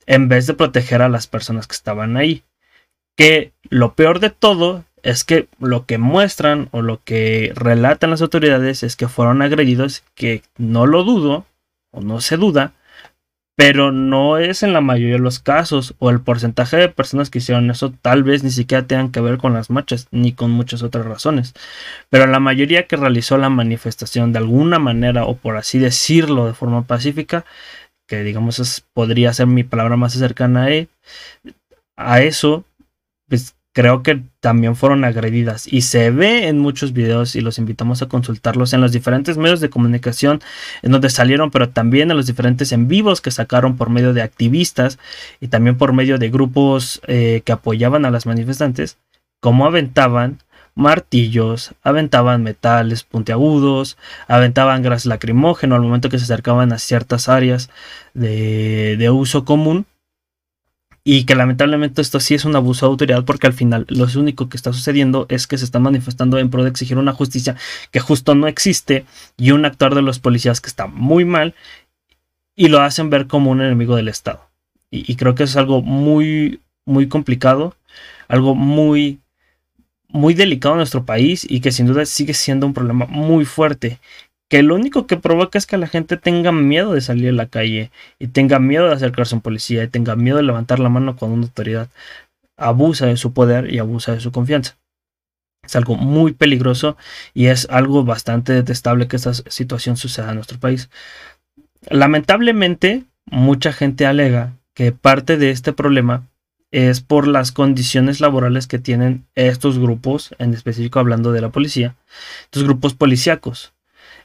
en 0.06 0.28
vez 0.28 0.46
de 0.46 0.54
proteger 0.54 1.02
a 1.02 1.08
las 1.08 1.26
personas 1.26 1.66
que 1.66 1.74
estaban 1.74 2.16
ahí. 2.16 2.42
Que 3.16 3.52
lo 3.68 3.94
peor 3.94 4.20
de 4.20 4.30
todo 4.30 4.84
es 5.02 5.24
que 5.24 5.48
lo 5.58 5.86
que 5.86 5.98
muestran 5.98 6.68
o 6.70 6.80
lo 6.80 7.02
que 7.02 7.52
relatan 7.54 8.10
las 8.10 8.22
autoridades 8.22 8.82
es 8.82 8.96
que 8.96 9.08
fueron 9.08 9.42
agredidos, 9.42 10.04
que 10.14 10.42
no 10.56 10.86
lo 10.86 11.04
dudo 11.04 11.44
o 11.90 12.00
no 12.00 12.20
se 12.20 12.36
duda, 12.36 12.72
pero 13.60 13.92
no 13.92 14.38
es 14.38 14.62
en 14.62 14.72
la 14.72 14.80
mayoría 14.80 15.16
de 15.16 15.20
los 15.20 15.38
casos 15.38 15.94
o 15.98 16.08
el 16.08 16.22
porcentaje 16.22 16.78
de 16.78 16.88
personas 16.88 17.28
que 17.28 17.40
hicieron 17.40 17.70
eso 17.70 17.92
tal 18.00 18.22
vez 18.22 18.42
ni 18.42 18.48
siquiera 18.48 18.86
tengan 18.86 19.12
que 19.12 19.20
ver 19.20 19.36
con 19.36 19.52
las 19.52 19.68
marchas 19.68 20.08
ni 20.10 20.32
con 20.32 20.50
muchas 20.50 20.82
otras 20.82 21.04
razones. 21.04 21.52
Pero 22.08 22.26
la 22.26 22.40
mayoría 22.40 22.86
que 22.86 22.96
realizó 22.96 23.36
la 23.36 23.50
manifestación 23.50 24.32
de 24.32 24.38
alguna 24.38 24.78
manera 24.78 25.26
o 25.26 25.36
por 25.36 25.58
así 25.58 25.78
decirlo 25.78 26.46
de 26.46 26.54
forma 26.54 26.86
pacífica 26.86 27.44
que 28.08 28.22
digamos 28.22 28.82
podría 28.94 29.34
ser 29.34 29.46
mi 29.46 29.62
palabra 29.62 29.98
más 29.98 30.14
cercana 30.14 30.68
a, 31.98 32.12
a 32.14 32.22
eso 32.22 32.64
pues 33.28 33.56
creo 33.72 34.02
que 34.02 34.22
también 34.40 34.76
fueron 34.76 35.04
agredidas. 35.04 35.72
Y 35.72 35.82
se 35.82 36.10
ve 36.10 36.48
en 36.48 36.58
muchos 36.58 36.92
videos 36.92 37.36
y 37.36 37.40
los 37.40 37.58
invitamos 37.58 38.02
a 38.02 38.08
consultarlos 38.08 38.72
en 38.72 38.80
los 38.80 38.92
diferentes 38.92 39.36
medios 39.36 39.60
de 39.60 39.70
comunicación 39.70 40.40
en 40.82 40.92
donde 40.92 41.10
salieron 41.10 41.50
pero 41.50 41.68
también 41.70 42.10
en 42.10 42.16
los 42.16 42.26
diferentes 42.26 42.72
en 42.72 42.88
vivos 42.88 43.20
que 43.20 43.30
sacaron 43.30 43.76
por 43.76 43.90
medio 43.90 44.12
de 44.12 44.22
activistas 44.22 44.98
y 45.40 45.48
también 45.48 45.76
por 45.76 45.92
medio 45.92 46.18
de 46.18 46.30
grupos 46.30 47.00
eh, 47.06 47.42
que 47.44 47.52
apoyaban 47.52 48.04
a 48.04 48.10
las 48.10 48.26
manifestantes 48.26 48.98
cómo 49.40 49.66
aventaban 49.66 50.38
martillos, 50.74 51.74
aventaban 51.82 52.42
metales 52.42 53.02
puntiagudos, 53.02 53.98
aventaban 54.28 54.82
gas 54.82 55.04
lacrimógeno 55.04 55.74
al 55.74 55.82
momento 55.82 56.08
que 56.08 56.18
se 56.18 56.24
acercaban 56.24 56.72
a 56.72 56.78
ciertas 56.78 57.28
áreas 57.28 57.70
de, 58.14 58.96
de 58.96 59.10
uso 59.10 59.44
común 59.44 59.86
y 61.12 61.24
que 61.24 61.34
lamentablemente 61.34 62.02
esto 62.02 62.20
sí 62.20 62.36
es 62.36 62.44
un 62.44 62.54
abuso 62.54 62.86
de 62.86 62.90
autoridad 62.90 63.24
porque 63.24 63.48
al 63.48 63.52
final 63.52 63.84
lo 63.88 64.06
único 64.14 64.48
que 64.48 64.56
está 64.56 64.72
sucediendo 64.72 65.26
es 65.28 65.48
que 65.48 65.58
se 65.58 65.64
están 65.64 65.82
manifestando 65.82 66.38
en 66.38 66.50
pro 66.50 66.62
de 66.62 66.70
exigir 66.70 66.98
una 66.98 67.12
justicia 67.12 67.56
que 67.90 67.98
justo 67.98 68.36
no 68.36 68.46
existe 68.46 69.04
y 69.36 69.50
un 69.50 69.64
actuar 69.64 69.96
de 69.96 70.02
los 70.02 70.20
policías 70.20 70.60
que 70.60 70.68
está 70.68 70.86
muy 70.86 71.24
mal 71.24 71.56
y 72.54 72.68
lo 72.68 72.80
hacen 72.80 73.10
ver 73.10 73.26
como 73.26 73.50
un 73.50 73.60
enemigo 73.60 73.96
del 73.96 74.06
Estado. 74.06 74.48
Y, 74.88 75.10
y 75.10 75.16
creo 75.16 75.34
que 75.34 75.42
es 75.42 75.56
algo 75.56 75.82
muy, 75.82 76.60
muy 76.84 77.08
complicado, 77.08 77.74
algo 78.28 78.54
muy, 78.54 79.18
muy 80.06 80.34
delicado 80.34 80.76
en 80.76 80.78
nuestro 80.78 81.06
país 81.06 81.44
y 81.50 81.58
que 81.58 81.72
sin 81.72 81.86
duda 81.86 82.06
sigue 82.06 82.34
siendo 82.34 82.68
un 82.68 82.72
problema 82.72 83.06
muy 83.06 83.44
fuerte 83.44 83.98
que 84.50 84.64
lo 84.64 84.74
único 84.74 85.06
que 85.06 85.16
provoca 85.16 85.58
es 85.58 85.66
que 85.66 85.78
la 85.78 85.86
gente 85.86 86.16
tenga 86.16 86.50
miedo 86.50 86.92
de 86.92 87.00
salir 87.00 87.28
a 87.28 87.32
la 87.32 87.46
calle 87.46 87.92
y 88.18 88.26
tenga 88.26 88.58
miedo 88.58 88.88
de 88.88 88.94
acercarse 88.94 89.34
a 89.34 89.38
un 89.38 89.42
policía 89.42 89.84
y 89.84 89.88
tenga 89.88 90.16
miedo 90.16 90.38
de 90.38 90.42
levantar 90.42 90.80
la 90.80 90.88
mano 90.88 91.14
cuando 91.14 91.36
una 91.36 91.46
autoridad 91.46 91.88
abusa 92.56 93.06
de 93.06 93.16
su 93.16 93.32
poder 93.32 93.72
y 93.72 93.78
abusa 93.78 94.12
de 94.12 94.20
su 94.20 94.32
confianza. 94.32 94.76
Es 95.64 95.76
algo 95.76 95.94
muy 95.94 96.32
peligroso 96.32 96.96
y 97.32 97.46
es 97.46 97.68
algo 97.70 98.04
bastante 98.04 98.52
detestable 98.52 99.06
que 99.06 99.16
esta 99.16 99.34
situación 99.34 99.96
suceda 99.96 100.30
en 100.30 100.34
nuestro 100.34 100.58
país. 100.58 100.90
Lamentablemente, 101.88 103.04
mucha 103.26 103.72
gente 103.72 104.04
alega 104.04 104.54
que 104.74 104.90
parte 104.90 105.36
de 105.36 105.50
este 105.50 105.72
problema 105.72 106.26
es 106.72 107.00
por 107.00 107.28
las 107.28 107.52
condiciones 107.52 108.18
laborales 108.18 108.66
que 108.66 108.80
tienen 108.80 109.26
estos 109.36 109.78
grupos, 109.78 110.34
en 110.38 110.54
específico 110.54 110.98
hablando 110.98 111.30
de 111.30 111.40
la 111.40 111.50
policía, 111.50 111.94
estos 112.46 112.64
grupos 112.64 112.94
policíacos 112.94 113.72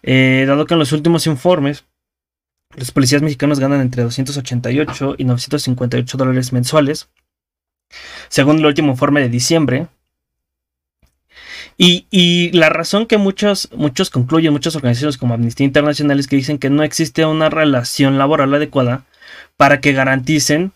eh, 0.08 0.46
dado 0.48 0.68
que 0.68 0.76
en 0.76 0.80
los 0.80 0.92
últimos 0.92 1.26
informes 1.26 1.84
los 2.76 2.92
policías 2.92 3.24
mexicanos 3.24 3.60
ganan 3.60 3.82
entre 3.82 4.04
288 4.04 5.16
y 5.18 5.24
958 5.24 6.18
dólares 6.18 6.54
mensuales, 6.54 7.10
según 8.30 8.60
el 8.60 8.68
último 8.68 8.92
informe 8.92 9.22
de 9.22 9.30
diciembre. 9.30 9.88
Y, 11.78 12.52
la 12.54 12.70
razón 12.70 13.06
que 13.08 13.18
muchos, 13.18 13.70
muchos 13.76 14.10
concluyen, 14.10 14.54
muchas 14.54 14.76
organizaciones 14.76 15.18
como 15.18 15.34
Amnistía 15.34 15.66
Internacional, 15.66 16.20
es 16.20 16.28
que 16.28 16.36
dicen 16.36 16.60
que 16.60 16.70
no 16.70 16.84
existe 16.84 17.26
una 17.26 17.50
relación 17.50 18.18
laboral 18.18 18.54
adecuada 18.54 19.06
para 19.58 19.82
que 19.82 19.92
garanticen 19.92 20.72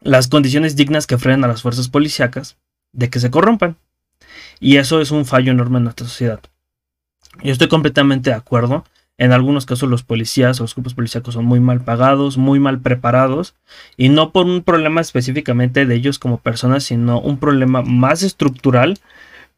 las 0.00 0.28
condiciones 0.28 0.76
dignas 0.76 1.06
que 1.06 1.18
frenen 1.18 1.44
a 1.44 1.48
las 1.48 1.62
fuerzas 1.62 1.88
policíacas 1.88 2.56
de 2.92 3.10
que 3.10 3.18
se 3.18 3.30
corrompan. 3.30 3.76
Y 4.60 4.76
eso 4.76 5.00
es 5.00 5.10
un 5.10 5.26
fallo 5.26 5.50
enorme 5.52 5.78
en 5.78 5.84
nuestra 5.84 6.06
sociedad. 6.06 6.40
Yo 7.42 7.52
estoy 7.52 7.68
completamente 7.68 8.30
de 8.30 8.36
acuerdo. 8.36 8.84
En 9.16 9.32
algunos 9.32 9.66
casos 9.66 9.88
los 9.88 10.04
policías 10.04 10.60
o 10.60 10.64
los 10.64 10.74
grupos 10.74 10.94
policíacos 10.94 11.34
son 11.34 11.44
muy 11.44 11.60
mal 11.60 11.80
pagados, 11.80 12.38
muy 12.38 12.60
mal 12.60 12.80
preparados, 12.80 13.56
y 13.96 14.10
no 14.10 14.30
por 14.30 14.46
un 14.46 14.62
problema 14.62 15.00
específicamente 15.00 15.86
de 15.86 15.94
ellos 15.94 16.20
como 16.20 16.38
personas, 16.38 16.84
sino 16.84 17.20
un 17.20 17.38
problema 17.38 17.82
más 17.82 18.22
estructural. 18.22 18.98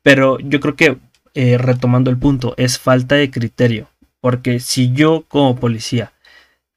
Pero 0.02 0.38
yo 0.38 0.60
creo 0.60 0.76
que, 0.76 0.98
eh, 1.34 1.58
retomando 1.58 2.10
el 2.10 2.16
punto, 2.16 2.54
es 2.56 2.78
falta 2.78 3.16
de 3.16 3.30
criterio. 3.30 3.88
Porque 4.20 4.60
si 4.60 4.92
yo 4.92 5.24
como 5.28 5.56
policía 5.56 6.12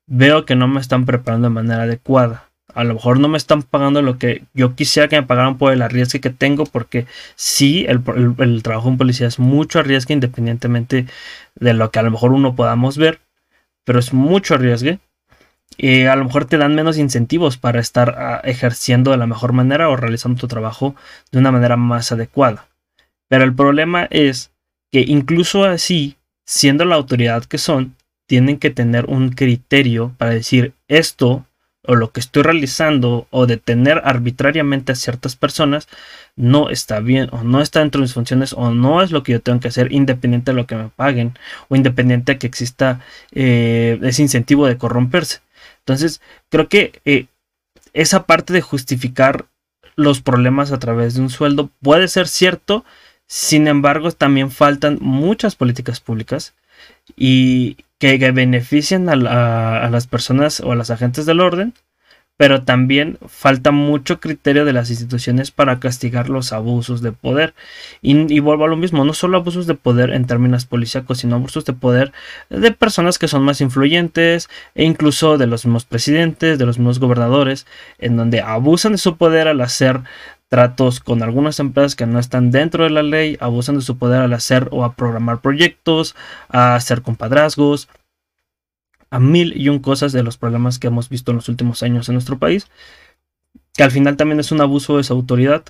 veo 0.05 0.45
que 0.45 0.55
no 0.55 0.67
me 0.67 0.81
están 0.81 1.05
preparando 1.05 1.47
de 1.47 1.53
manera 1.53 1.83
adecuada, 1.83 2.49
a 2.73 2.83
lo 2.83 2.95
mejor 2.95 3.19
no 3.19 3.27
me 3.27 3.37
están 3.37 3.63
pagando 3.63 4.01
lo 4.01 4.17
que 4.17 4.43
yo 4.53 4.75
quisiera 4.75 5.07
que 5.07 5.15
me 5.15 5.27
pagaran 5.27 5.57
por 5.57 5.73
el 5.73 5.81
arriesgue 5.81 6.21
que 6.21 6.29
tengo, 6.29 6.65
porque 6.65 7.05
sí, 7.35 7.85
el, 7.87 8.63
trabajo 8.63 8.89
en 8.89 8.97
policía 8.97 9.27
es 9.27 9.39
mucho 9.39 9.79
arriesgue 9.79 10.13
independientemente 10.13 11.05
de 11.55 11.73
lo 11.73 11.91
que 11.91 11.99
a 11.99 12.03
lo 12.03 12.11
mejor 12.11 12.31
uno 12.31 12.55
podamos 12.55 12.97
ver, 12.97 13.19
pero 13.83 13.99
es 13.99 14.13
mucho 14.13 14.55
arriesgue. 14.55 14.99
Y 15.75 16.03
a 16.03 16.15
lo 16.15 16.25
mejor 16.25 16.45
te 16.45 16.57
dan 16.57 16.75
menos 16.75 16.99
incentivos 16.99 17.57
para 17.57 17.79
estar 17.79 18.15
ah, 18.19 18.41
ejerciendo 18.43 19.09
de 19.09 19.17
la 19.17 19.25
mejor 19.25 19.53
manera 19.53 19.89
o 19.89 19.95
realizando 19.95 20.39
tu 20.39 20.47
trabajo 20.47 20.95
de 21.31 21.39
una 21.39 21.51
manera 21.51 21.77
más 21.77 22.11
adecuada. 22.11 22.67
Pero 23.27 23.43
el 23.43 23.55
problema 23.55 24.07
es 24.11 24.51
que 24.91 25.01
incluso 25.01 25.65
así, 25.65 26.17
siendo 26.45 26.85
la 26.85 26.93
autoridad 26.93 27.45
que 27.45 27.57
son, 27.57 27.95
tienen 28.27 28.59
que 28.59 28.69
tener 28.69 29.05
un 29.05 29.29
criterio 29.29 30.13
para 30.17 30.31
decir 30.31 30.73
esto 30.87 31.47
o 31.85 31.95
lo 31.95 32.11
que 32.11 32.19
estoy 32.19 32.43
realizando 32.43 33.27
o 33.29 33.45
detener 33.45 34.01
arbitrariamente 34.05 34.91
a 34.91 34.95
ciertas 34.95 35.35
personas 35.35 35.87
no 36.35 36.69
está 36.69 36.99
bien 36.99 37.29
o 37.31 37.43
no 37.43 37.61
está 37.61 37.79
dentro 37.79 37.99
de 37.99 38.03
mis 38.03 38.13
funciones 38.13 38.53
o 38.53 38.71
no 38.71 39.01
es 39.01 39.11
lo 39.11 39.23
que 39.23 39.33
yo 39.33 39.41
tengo 39.41 39.59
que 39.59 39.67
hacer 39.67 39.91
independiente 39.91 40.51
de 40.51 40.55
lo 40.55 40.65
que 40.65 40.75
me 40.75 40.89
paguen 40.89 41.37
o 41.67 41.75
independiente 41.75 42.33
de 42.33 42.39
que 42.39 42.47
exista 42.47 43.01
eh, 43.31 43.99
ese 44.01 44.21
incentivo 44.21 44.65
de 44.65 44.77
corromperse. 44.77 45.41
Entonces, 45.79 46.21
creo 46.49 46.69
que 46.69 47.01
eh, 47.05 47.25
esa 47.93 48.25
parte 48.25 48.53
de 48.53 48.61
justificar 48.61 49.45
los 49.95 50.21
problemas 50.21 50.71
a 50.71 50.79
través 50.79 51.15
de 51.15 51.21
un 51.21 51.29
sueldo 51.29 51.69
puede 51.81 52.07
ser 52.07 52.27
cierto, 52.27 52.85
sin 53.27 53.67
embargo, 53.67 54.11
también 54.11 54.51
faltan 54.51 54.97
muchas 55.01 55.55
políticas 55.55 55.99
públicas 55.99 56.53
y 57.15 57.77
que, 58.03 58.31
beneficien 58.31 59.07
a, 59.07 59.15
las 59.89 60.07
personas 60.07 60.59
o 60.59 60.73
a 60.73 60.75
los 60.75 60.89
agentes 60.89 61.25
del 61.25 61.39
orden, 61.39 61.73
pero 62.35 62.63
también 62.63 63.17
falta 63.27 63.71
mucho 63.71 64.19
criterio 64.19 64.65
de 64.65 64.73
las 64.73 64.89
instituciones 64.89 65.51
para 65.51 65.79
castigar 65.79 66.27
los 66.27 66.51
abusos 66.51 67.01
de 67.01 67.13
poder. 67.13 67.53
Y, 68.01 68.39
vuelvo 68.39 68.65
a 68.65 68.67
lo 68.67 68.75
mismo, 68.75 69.05
no 69.05 69.13
solo 69.13 69.37
abusos 69.37 69.67
de 69.67 69.75
poder 69.75 70.09
en 70.09 70.25
términos 70.25 70.65
policíacos, 70.65 71.19
sino 71.19 71.35
abusos 71.35 71.63
de 71.63 71.73
poder 71.73 72.11
de 72.49 72.71
personas 72.71 73.19
que 73.19 73.29
son 73.29 73.43
más 73.43 73.61
influyentes 73.61 74.49
e 74.75 74.83
incluso 74.83 75.37
de 75.37 75.47
los 75.47 75.65
mismos 75.65 75.85
presidentes, 75.85 76.59
de 76.59 76.65
los 76.65 76.79
mismos 76.79 76.99
gobernadores, 76.99 77.65
en 77.99 78.17
donde 78.17 78.41
abusan 78.41 78.93
de 78.93 78.97
su 78.97 79.15
poder 79.15 79.47
al 79.47 79.61
hacer 79.61 80.01
tratos 80.53 80.99
con 80.99 81.23
algunas 81.23 81.59
empresas 81.59 81.95
que 81.95 82.05
no 82.05 82.19
están 82.19 82.51
dentro 82.51 82.83
de 82.83 82.91
la 82.91 83.01
ley, 83.01 83.37
abusan 83.39 83.73
de 83.73 83.81
su 83.81 83.97
poder 83.97 84.21
al 84.21 84.33
hacer 84.33 84.67
o 84.69 84.83
a 84.83 84.93
programar 84.93 85.41
proyectos, 85.41 86.15
a 86.47 86.75
hacer 86.75 87.01
compadrazgos, 87.01 87.89
a 89.09 89.17
mil 89.17 89.59
y 89.59 89.69
un 89.69 89.79
cosas 89.79 90.11
de 90.11 90.21
los 90.21 90.37
problemas 90.37 90.77
que 90.77 90.85
hemos 90.85 91.09
visto 91.09 91.31
en 91.31 91.37
los 91.37 91.49
últimos 91.49 91.81
años 91.81 92.07
en 92.07 92.13
nuestro 92.13 92.37
país, 92.37 92.67
que 93.73 93.81
al 93.81 93.89
final 93.89 94.15
también 94.15 94.39
es 94.39 94.51
un 94.51 94.61
abuso 94.61 94.97
de 94.97 95.03
su 95.03 95.13
autoridad, 95.13 95.63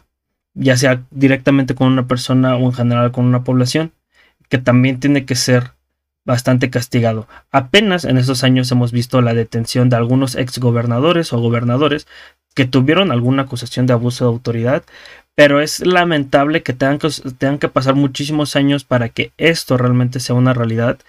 ya 0.54 0.76
sea 0.76 1.02
directamente 1.12 1.76
con 1.76 1.88
una 1.88 2.06
persona 2.06 2.58
o 2.58 2.65
en 2.65 2.74
general 2.74 3.13
con 3.13 3.24
una 3.24 3.46
población, 3.46 3.93
que 4.50 4.58
también 4.58 5.00
tiene 5.00 5.24
que 5.24 5.36
ser 5.36 5.72
bastante 6.26 6.69
castigado. 6.69 7.30
Apenas 7.52 8.04
en 8.04 8.17
estos 8.17 8.43
años 8.43 8.69
hemos 8.74 8.91
visto 8.91 9.22
la 9.22 9.34
detención 9.34 9.88
de 9.88 9.96
algunos 9.96 10.36
exgobernadores 10.36 11.32
o 11.32 11.39
gobernadores 11.39 12.06
que 12.54 12.66
tuvieron 12.66 13.12
alguna 13.12 13.44
acusación 13.44 13.86
de 13.88 13.94
abuso 13.94 14.26
de 14.26 14.32
autoridad, 14.32 14.84
pero 15.36 15.62
es 15.62 15.80
lamentable 15.86 16.62
que 16.63 16.74
tengan 16.74 17.00
que, 17.00 17.10
tengan 17.38 17.58
que 17.58 17.70
pasar 17.70 17.96
muchísimos 17.96 18.56
años 18.56 18.84
para 18.84 19.10
que 19.10 19.32
esto 19.38 19.78
realmente 19.78 20.20
sea 20.20 20.36
una 20.36 20.54
realidad. 20.54 21.00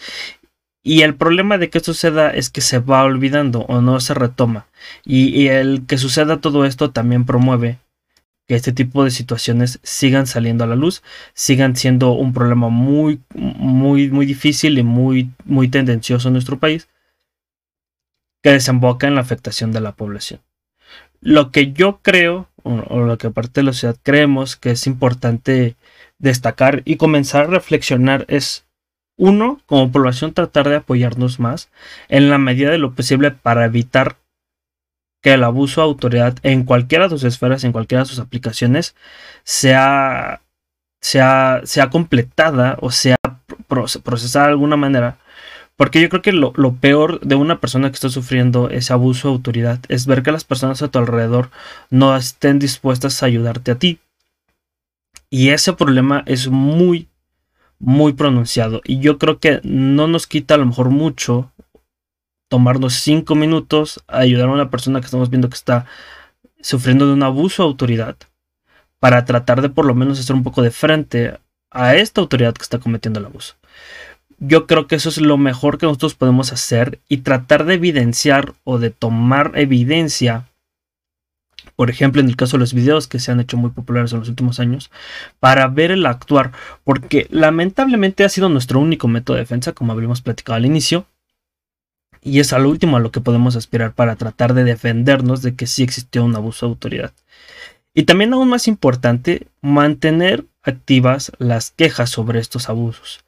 Y 0.82 1.02
el 1.02 1.14
problema 1.14 1.58
de 1.58 1.70
que 1.70 1.78
esto 1.78 1.94
suceda 1.94 2.30
es 2.30 2.50
que 2.50 2.60
se 2.60 2.78
va 2.78 3.04
olvidando 3.04 3.60
o 3.62 3.80
no 3.80 4.00
se 4.00 4.14
retoma. 4.14 4.66
Y, 5.04 5.48
el 5.48 5.86
que 5.86 5.98
suceda 5.98 6.40
todo 6.40 6.64
esto 6.66 6.90
también 6.90 7.24
promueve 7.24 7.78
que 8.46 8.54
este 8.54 8.72
tipo 8.72 9.04
de 9.04 9.10
situaciones 9.10 9.80
sigan 9.82 10.26
saliendo 10.26 10.64
a 10.64 10.66
la 10.66 10.76
luz, 10.76 11.02
sigan 11.32 11.76
siendo 11.76 12.12
un 12.12 12.34
problema 12.34 12.68
muy, 12.68 13.20
muy, 13.34 14.10
muy 14.10 14.26
difícil 14.26 14.78
y 14.78 14.82
muy, 14.82 15.30
muy 15.46 15.68
tendencioso 15.68 16.28
en 16.28 16.34
nuestro 16.34 16.58
país, 16.58 16.88
que 18.42 18.50
desemboca 18.50 19.06
en 19.06 19.14
la 19.14 19.22
afectación 19.22 19.72
de 19.72 19.80
la 19.80 19.92
población. 19.92 20.40
Lo 21.24 21.50
que 21.50 21.72
yo 21.72 22.00
creo, 22.02 22.48
o, 22.62 23.00
lo 23.00 23.16
que 23.16 23.28
aparte 23.28 23.60
de 23.60 23.64
la 23.64 23.72
sociedad 23.72 23.96
creemos 24.02 24.56
que 24.56 24.72
es 24.72 24.86
importante 24.86 25.74
destacar 26.18 26.82
y 26.84 26.96
comenzar 26.96 27.46
a 27.46 27.48
reflexionar 27.48 28.26
es, 28.28 28.66
uno, 29.16 29.60
como 29.64 29.90
población 29.90 30.34
tratar 30.34 30.68
de 30.68 30.76
apoyarnos 30.76 31.40
más 31.40 31.70
en 32.08 32.28
la 32.28 32.36
medida 32.36 32.70
de 32.70 32.78
lo 32.78 32.94
posible 32.94 33.30
para 33.30 33.64
evitar 33.64 34.16
que 35.22 35.32
el 35.32 35.44
abuso 35.44 35.80
de 35.80 35.86
autoridad 35.86 36.36
en 36.42 36.64
cualquiera 36.64 37.04
de 37.04 37.10
sus 37.10 37.24
esferas, 37.24 37.64
en 37.64 37.72
cualquiera 37.72 38.04
de 38.04 38.10
sus 38.10 38.18
aplicaciones, 38.18 38.94
sea, 39.44 40.42
sea, 41.00 41.62
sea 41.64 41.88
completada 41.88 42.76
o 42.82 42.90
sea 42.90 43.16
procesada 43.66 44.46
de 44.46 44.52
alguna 44.52 44.76
manera 44.76 45.18
porque 45.76 46.00
yo 46.00 46.08
creo 46.08 46.22
que 46.22 46.32
lo, 46.32 46.52
peor 46.74 47.20
de 47.20 47.34
una 47.34 47.60
persona 47.60 47.90
que 47.90 47.94
está 47.94 48.08
sufriendo 48.08 48.70
ese 48.70 48.92
abuso 48.92 49.28
de 49.28 49.34
autoridad 49.34 49.80
es 49.88 50.06
ver 50.06 50.22
que 50.22 50.30
las 50.30 50.44
personas 50.44 50.82
a 50.82 50.88
tu 50.88 50.98
alrededor 50.98 51.50
no 51.90 52.16
estén 52.16 52.58
dispuestas 52.60 53.22
a 53.22 53.26
ayudarte 53.26 53.72
a 53.72 53.78
ti. 53.78 53.98
Y 55.30 55.48
ese 55.48 55.72
problema 55.72 56.22
es 56.26 56.46
muy, 56.46 57.08
muy 57.80 58.12
pronunciado. 58.12 58.82
Y 58.84 59.00
yo 59.00 59.18
creo 59.18 59.40
que 59.40 59.60
no 59.64 60.06
nos 60.06 60.28
quita 60.28 60.54
a 60.54 60.58
lo 60.58 60.66
mejor 60.66 60.90
mucho 60.90 61.50
tomarnos 62.48 62.94
cinco 62.94 63.34
minutos 63.34 64.04
a 64.06 64.18
ayudar 64.18 64.48
a 64.48 64.52
una 64.52 64.70
persona 64.70 65.00
que 65.00 65.06
estamos 65.06 65.28
viendo 65.28 65.48
que 65.48 65.56
está 65.56 65.86
sufriendo 66.60 67.08
de 67.08 67.14
un 67.14 67.24
abuso 67.24 67.64
de 67.64 67.68
autoridad 67.68 68.16
para 69.00 69.24
tratar 69.24 69.60
de 69.60 69.70
por 69.70 69.86
lo 69.86 69.94
menos 69.96 70.20
hacer 70.20 70.36
un 70.36 70.44
poco 70.44 70.62
de 70.62 70.70
frente 70.70 71.36
a 71.72 71.96
esta 71.96 72.20
autoridad 72.20 72.54
que 72.54 72.62
está 72.62 72.78
cometiendo 72.78 73.18
el 73.18 73.26
abuso 73.26 73.56
yo 74.38 74.66
creo 74.66 74.86
que 74.86 74.96
eso 74.96 75.08
es 75.08 75.18
lo 75.18 75.36
mejor 75.36 75.78
que 75.78 75.86
nosotros 75.86 76.14
podemos 76.14 76.52
hacer 76.52 77.00
y 77.08 77.18
tratar 77.18 77.64
de 77.64 77.74
evidenciar 77.74 78.54
o 78.64 78.78
de 78.78 78.90
tomar 78.90 79.52
evidencia, 79.54 80.48
por 81.76 81.90
ejemplo, 81.90 82.20
en 82.20 82.28
el 82.28 82.36
caso 82.36 82.56
de 82.56 82.60
los 82.60 82.74
videos 82.74 83.06
que 83.06 83.18
se 83.18 83.32
han 83.32 83.40
hecho 83.40 83.56
muy 83.56 83.70
populares 83.70 84.12
en 84.12 84.20
los 84.20 84.28
últimos 84.28 84.60
años, 84.60 84.90
para 85.40 85.66
ver 85.68 85.90
el 85.90 86.06
actuar, 86.06 86.52
porque 86.84 87.26
lamentablemente 87.30 88.24
ha 88.24 88.28
sido 88.28 88.48
nuestro 88.48 88.80
único 88.80 89.08
método 89.08 89.36
de 89.36 89.42
defensa, 89.42 89.72
como 89.72 89.92
habíamos 89.92 90.20
platicado 90.20 90.56
al 90.56 90.66
inicio, 90.66 91.06
y 92.20 92.40
es 92.40 92.52
al 92.52 92.66
último 92.66 92.96
a 92.96 93.00
lo 93.00 93.10
que 93.10 93.20
podemos 93.20 93.54
aspirar 93.56 93.92
para 93.92 94.16
tratar 94.16 94.54
de 94.54 94.64
defendernos 94.64 95.42
de 95.42 95.54
que 95.54 95.66
sí 95.66 95.82
existió 95.82 96.24
un 96.24 96.34
abuso 96.36 96.66
de 96.66 96.70
autoridad. 96.70 97.12
Y 97.92 98.04
también 98.04 98.32
aún 98.32 98.48
más 98.48 98.66
importante, 98.66 99.46
mantener 99.60 100.44
activas 100.62 101.32
las 101.38 101.70
quejas 101.70 102.10
sobre 102.10 102.40
estos 102.40 102.68
abusos 102.68 103.24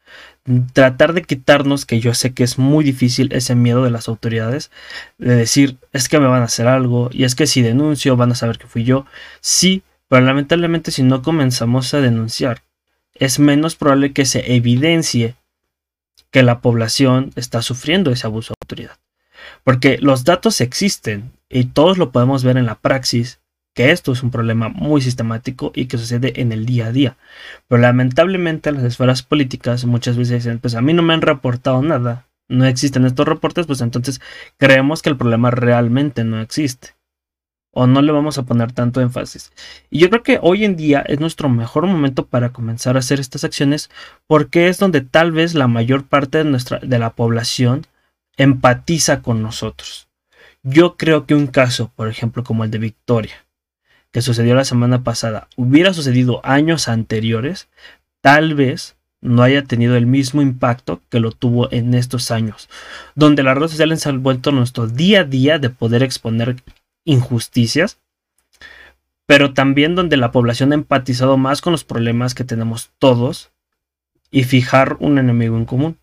tratar 0.72 1.12
de 1.12 1.22
quitarnos, 1.22 1.86
que 1.86 2.00
yo 2.00 2.14
sé 2.14 2.32
que 2.32 2.44
es 2.44 2.58
muy 2.58 2.84
difícil, 2.84 3.32
ese 3.32 3.54
miedo 3.54 3.82
de 3.82 3.90
las 3.90 4.08
autoridades, 4.08 4.70
de 5.18 5.34
decir, 5.34 5.76
es 5.92 6.08
que 6.08 6.20
me 6.20 6.26
van 6.26 6.42
a 6.42 6.46
hacer 6.46 6.68
algo, 6.68 7.10
y 7.12 7.24
es 7.24 7.34
que 7.34 7.46
si 7.46 7.62
denuncio 7.62 8.16
van 8.16 8.32
a 8.32 8.36
saber 8.36 8.58
que 8.58 8.66
fui 8.66 8.84
yo. 8.84 9.06
Sí, 9.40 9.82
pero 10.08 10.24
lamentablemente 10.24 10.90
si 10.90 11.02
no 11.02 11.22
comenzamos 11.22 11.92
a 11.94 12.00
denunciar, 12.00 12.62
es 13.14 13.38
menos 13.38 13.76
probable 13.76 14.12
que 14.12 14.24
se 14.24 14.54
evidencie 14.54 15.34
que 16.30 16.42
la 16.42 16.60
población 16.60 17.32
está 17.34 17.62
sufriendo 17.62 18.10
ese 18.10 18.26
abuso 18.26 18.52
de 18.52 18.64
autoridad. 18.64 18.98
Porque 19.64 19.98
los 19.98 20.24
datos 20.24 20.60
existen 20.60 21.32
y 21.48 21.64
todos 21.64 21.98
lo 21.98 22.12
podemos 22.12 22.44
ver 22.44 22.56
en 22.56 22.66
la 22.66 22.76
praxis 22.76 23.40
que 23.76 23.90
esto 23.90 24.12
es 24.12 24.22
un 24.22 24.30
problema 24.30 24.70
muy 24.70 25.02
sistemático 25.02 25.70
y 25.74 25.84
que 25.84 25.98
sucede 25.98 26.40
en 26.40 26.50
el 26.50 26.64
día 26.64 26.86
a 26.86 26.92
día. 26.92 27.18
Pero 27.68 27.82
lamentablemente 27.82 28.72
las 28.72 28.82
esferas 28.84 29.22
políticas 29.22 29.84
muchas 29.84 30.16
veces 30.16 30.44
dicen, 30.44 30.60
pues 30.60 30.74
a 30.74 30.80
mí 30.80 30.94
no 30.94 31.02
me 31.02 31.12
han 31.12 31.20
reportado 31.20 31.82
nada, 31.82 32.26
no 32.48 32.64
existen 32.64 33.04
estos 33.04 33.28
reportes, 33.28 33.66
pues 33.66 33.82
entonces 33.82 34.22
creemos 34.56 35.02
que 35.02 35.10
el 35.10 35.18
problema 35.18 35.50
realmente 35.50 36.24
no 36.24 36.40
existe. 36.40 36.96
O 37.70 37.86
no 37.86 38.00
le 38.00 38.12
vamos 38.12 38.38
a 38.38 38.44
poner 38.44 38.72
tanto 38.72 39.02
énfasis. 39.02 39.52
Y 39.90 39.98
yo 39.98 40.08
creo 40.08 40.22
que 40.22 40.38
hoy 40.40 40.64
en 40.64 40.76
día 40.76 41.04
es 41.06 41.20
nuestro 41.20 41.50
mejor 41.50 41.86
momento 41.86 42.24
para 42.24 42.54
comenzar 42.54 42.96
a 42.96 43.00
hacer 43.00 43.20
estas 43.20 43.44
acciones 43.44 43.90
porque 44.26 44.68
es 44.68 44.78
donde 44.78 45.02
tal 45.02 45.32
vez 45.32 45.52
la 45.52 45.68
mayor 45.68 46.06
parte 46.06 46.38
de, 46.38 46.44
nuestra, 46.44 46.78
de 46.78 46.98
la 46.98 47.10
población 47.10 47.86
empatiza 48.38 49.20
con 49.20 49.42
nosotros. 49.42 50.08
Yo 50.62 50.96
creo 50.96 51.26
que 51.26 51.34
un 51.34 51.46
caso, 51.46 51.92
por 51.94 52.08
ejemplo, 52.08 52.42
como 52.42 52.64
el 52.64 52.70
de 52.70 52.78
Victoria, 52.78 53.45
que 54.16 54.22
sucedió 54.22 54.54
la 54.54 54.64
semana 54.64 55.04
pasada 55.04 55.46
hubiera 55.56 55.92
sucedido 55.92 56.40
años 56.42 56.88
anteriores, 56.88 57.68
tal 58.22 58.54
vez 58.54 58.96
no 59.20 59.42
haya 59.42 59.64
tenido 59.64 59.94
el 59.94 60.06
mismo 60.06 60.40
impacto 60.40 61.02
que 61.10 61.20
lo 61.20 61.32
tuvo 61.32 61.70
en 61.70 61.92
estos 61.92 62.30
años, 62.30 62.70
donde 63.14 63.42
las 63.42 63.54
redes 63.58 63.72
sociales 63.72 64.00
se 64.00 64.08
han 64.08 64.22
vuelto 64.22 64.52
nuestro 64.52 64.86
día 64.86 65.20
a 65.20 65.24
día 65.24 65.58
de 65.58 65.68
poder 65.68 66.02
exponer 66.02 66.56
injusticias, 67.04 67.98
pero 69.26 69.52
también 69.52 69.94
donde 69.94 70.16
la 70.16 70.32
población 70.32 70.72
ha 70.72 70.76
empatizado 70.76 71.36
más 71.36 71.60
con 71.60 71.72
los 71.72 71.84
problemas 71.84 72.34
que 72.34 72.44
tenemos 72.44 72.92
todos 72.98 73.50
y 74.30 74.44
fijar 74.44 74.96
un 74.98 75.18
enemigo 75.18 75.58
en 75.58 75.66
común. 75.66 75.98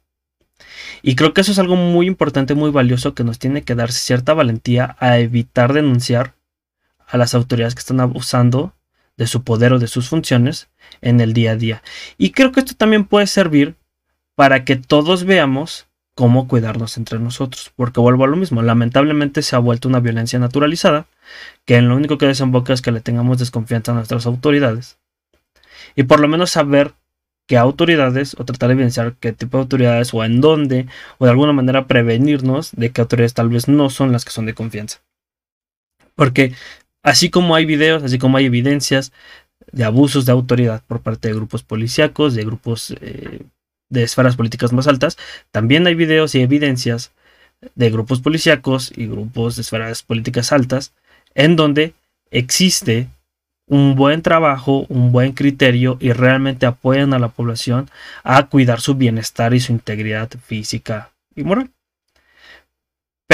Y 1.01 1.15
creo 1.15 1.33
que 1.33 1.41
eso 1.41 1.51
es 1.51 1.57
algo 1.57 1.77
muy 1.77 2.05
importante, 2.05 2.53
muy 2.53 2.69
valioso, 2.69 3.15
que 3.15 3.23
nos 3.23 3.39
tiene 3.39 3.63
que 3.63 3.73
dar 3.73 3.91
cierta 3.91 4.35
valentía 4.35 4.97
a 4.99 5.17
evitar 5.17 5.73
denunciar 5.73 6.35
a 7.13 7.17
las 7.17 7.35
autoridades 7.35 7.75
que 7.75 7.79
están 7.79 7.99
abusando 7.99 8.73
de 9.17 9.27
su 9.27 9.43
poder 9.43 9.71
o 9.71 9.79
de 9.79 9.87
sus 9.87 10.09
funciones 10.09 10.67
en 11.01 11.21
el 11.21 11.33
día 11.33 11.51
a 11.51 11.55
día. 11.55 11.83
Y 12.17 12.31
creo 12.31 12.51
que 12.51 12.61
esto 12.61 12.73
también 12.75 13.05
puede 13.05 13.27
servir 13.27 13.75
para 14.33 14.65
que 14.65 14.77
todos 14.77 15.23
veamos 15.23 15.85
cómo 16.15 16.47
cuidarnos 16.47 16.97
entre 16.97 17.19
nosotros. 17.19 17.71
Porque 17.75 17.99
vuelvo 17.99 18.23
a 18.23 18.27
lo 18.27 18.35
mismo, 18.35 18.63
lamentablemente 18.63 19.43
se 19.43 19.55
ha 19.55 19.59
vuelto 19.59 19.87
una 19.87 19.99
violencia 19.99 20.39
naturalizada, 20.39 21.05
que 21.65 21.75
en 21.75 21.87
lo 21.87 21.95
único 21.95 22.17
que 22.17 22.25
desemboca 22.25 22.73
es 22.73 22.81
que 22.81 22.91
le 22.91 22.99
tengamos 22.99 23.37
desconfianza 23.37 23.91
a 23.91 23.95
nuestras 23.95 24.25
autoridades. 24.25 24.97
Y 25.95 26.03
por 26.03 26.19
lo 26.19 26.27
menos 26.27 26.49
saber 26.49 26.95
qué 27.45 27.57
autoridades, 27.57 28.35
o 28.39 28.45
tratar 28.45 28.69
de 28.69 28.73
evidenciar 28.73 29.17
qué 29.19 29.33
tipo 29.33 29.57
de 29.57 29.61
autoridades, 29.61 30.15
o 30.15 30.23
en 30.23 30.41
dónde, 30.41 30.87
o 31.19 31.25
de 31.25 31.31
alguna 31.31 31.53
manera 31.53 31.85
prevenirnos 31.85 32.71
de 32.71 32.91
que 32.91 33.01
autoridades 33.01 33.35
tal 33.35 33.49
vez 33.49 33.67
no 33.67 33.91
son 33.91 34.11
las 34.11 34.25
que 34.25 34.31
son 34.31 34.47
de 34.47 34.55
confianza. 34.55 35.01
Porque 36.15 36.53
así 37.03 37.29
como 37.29 37.55
hay 37.55 37.65
videos, 37.65 38.03
así 38.03 38.17
como 38.17 38.37
hay 38.37 38.45
evidencias 38.45 39.11
de 39.71 39.83
abusos 39.83 40.25
de 40.25 40.31
autoridad 40.31 40.83
por 40.87 41.01
parte 41.01 41.27
de 41.27 41.35
grupos 41.35 41.63
policíacos, 41.63 42.33
de 42.33 42.45
grupos 42.45 42.95
eh, 43.01 43.41
de 43.89 44.03
esferas 44.03 44.35
políticas 44.35 44.73
más 44.73 44.87
altas, 44.87 45.17
también 45.51 45.85
hay 45.85 45.95
videos 45.95 46.33
y 46.35 46.41
evidencias 46.41 47.11
de 47.75 47.89
grupos 47.91 48.21
policíacos 48.21 48.91
y 48.95 49.07
grupos 49.07 49.55
de 49.55 49.61
esferas 49.61 50.03
políticas 50.03 50.51
altas 50.51 50.93
en 51.35 51.55
donde 51.55 51.93
existe 52.31 53.07
un 53.67 53.95
buen 53.95 54.21
trabajo, 54.21 54.85
un 54.89 55.11
buen 55.11 55.31
criterio 55.33 55.97
y 55.99 56.11
realmente 56.11 56.65
apoyan 56.65 57.13
a 57.13 57.19
la 57.19 57.29
población 57.29 57.89
a 58.23 58.47
cuidar 58.47 58.81
su 58.81 58.95
bienestar 58.95 59.53
y 59.53 59.59
su 59.59 59.71
integridad 59.71 60.29
física 60.45 61.11
y 61.35 61.43
moral. 61.43 61.71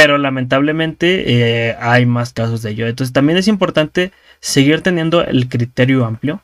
Pero 0.02 0.18
lamentablemente 0.18 1.26
eh, 1.28 1.76
hay 1.78 2.06
más 2.06 2.32
casos 2.32 2.62
de 2.62 2.72
ello. 2.72 2.88
Entonces 2.88 3.12
también 3.12 3.38
es 3.38 3.50
importante 3.50 4.14
seguir 4.40 4.80
teniendo 4.80 5.26
el 5.26 5.50
criterio 5.50 6.06
amplio 6.06 6.42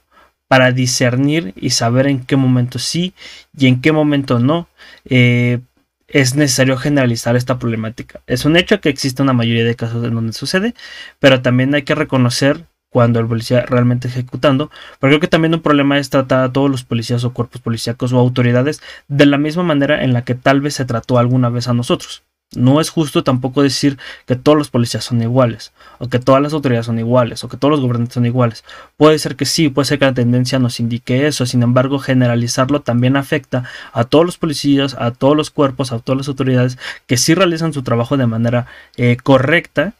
para 0.50 0.74
discernir 0.74 1.54
y 1.56 1.70
saber 1.70 2.08
en 2.08 2.26
qué 2.26 2.36
momento 2.36 2.80
sí 2.80 3.14
y 3.58 3.68
en 3.68 3.80
qué 3.80 3.94
momento 3.94 4.40
no. 4.40 4.68
Eh, 5.06 5.62
es 6.10 6.36
necesario 6.36 6.76
generalizar 6.76 7.38
esta 7.38 7.58
problemática. 7.58 8.20
Es 8.28 8.44
un 8.44 8.58
hecho 8.58 8.82
que 8.82 8.90
existe 8.90 9.22
una 9.22 9.32
mayoría 9.32 9.64
de 9.64 9.76
casos 9.78 10.04
en 10.04 10.16
donde 10.16 10.34
sucede, 10.34 10.76
pero 11.20 11.42
también 11.42 11.74
hay 11.76 11.84
que 11.84 11.96
reconocer 11.96 12.66
cuando 12.90 13.22
el 13.22 13.28
policía 13.28 13.62
realmente 13.66 14.10
ejecutando, 14.10 14.70
porque 15.00 15.14
creo 15.14 15.20
que 15.22 15.28
también 15.30 15.54
un 15.54 15.62
problema 15.62 15.98
es 15.98 16.10
tratar 16.10 16.44
a 16.44 16.52
todos 16.52 16.70
los 16.70 16.84
policías 16.84 17.24
o 17.24 17.32
cuerpos 17.32 17.62
policíacos 17.62 18.12
o 18.12 18.20
autoridades 18.20 18.82
de 19.08 19.26
la 19.26 19.38
misma 19.38 19.64
manera 19.64 20.04
en 20.04 20.12
la 20.12 20.26
que 20.26 20.36
tal 20.36 20.60
vez 20.60 20.74
se 20.74 20.84
trató 20.84 21.18
alguna 21.18 21.48
vez 21.48 21.70
a 21.70 21.74
nosotros. 21.74 22.26
No 22.56 22.82
es 22.82 22.90
justo 22.90 23.24
tampoco 23.24 23.62
decir 23.62 23.98
que 24.26 24.36
todos 24.36 24.58
los 24.58 24.70
policías 24.70 25.04
son 25.04 25.22
iguales, 25.22 25.74
o 26.00 26.08
que 26.08 26.20
todas 26.20 26.42
las 26.42 26.54
autoridades 26.54 26.86
son 26.86 27.00
iguales, 27.00 27.44
o 27.44 27.50
que 27.50 27.58
todos 27.58 27.72
los 27.72 27.82
gobernantes 27.82 28.14
son 28.14 28.26
iguales. 28.26 28.64
Puede 28.98 29.20
ser 29.20 29.36
que 29.36 29.46
sí, 29.46 29.70
puede 29.70 29.86
ser 29.86 30.00
que 30.00 30.06
la 30.06 30.14
tendencia 30.14 30.60
nos 30.60 30.80
indique 30.80 31.28
eso, 31.28 31.46
sin 31.46 31.64
embargo, 31.64 32.00
generalizarlo 32.00 32.82
también 32.82 33.18
afecta 33.18 33.64
a 33.94 34.04
todos 34.06 34.26
los 34.26 34.38
policías, 34.38 34.96
a 35.00 35.12
todos 35.12 35.36
los 35.36 35.50
cuerpos, 35.52 35.92
a 35.92 36.00
todas 36.00 36.18
las 36.18 36.28
autoridades 36.28 36.78
que 37.08 37.18
sí 37.18 37.34
realizan 37.34 37.74
su 37.74 37.84
trabajo 37.84 38.18
de 38.18 38.28
manera 38.28 38.68
eh, 38.98 39.18
correcta 39.22 39.94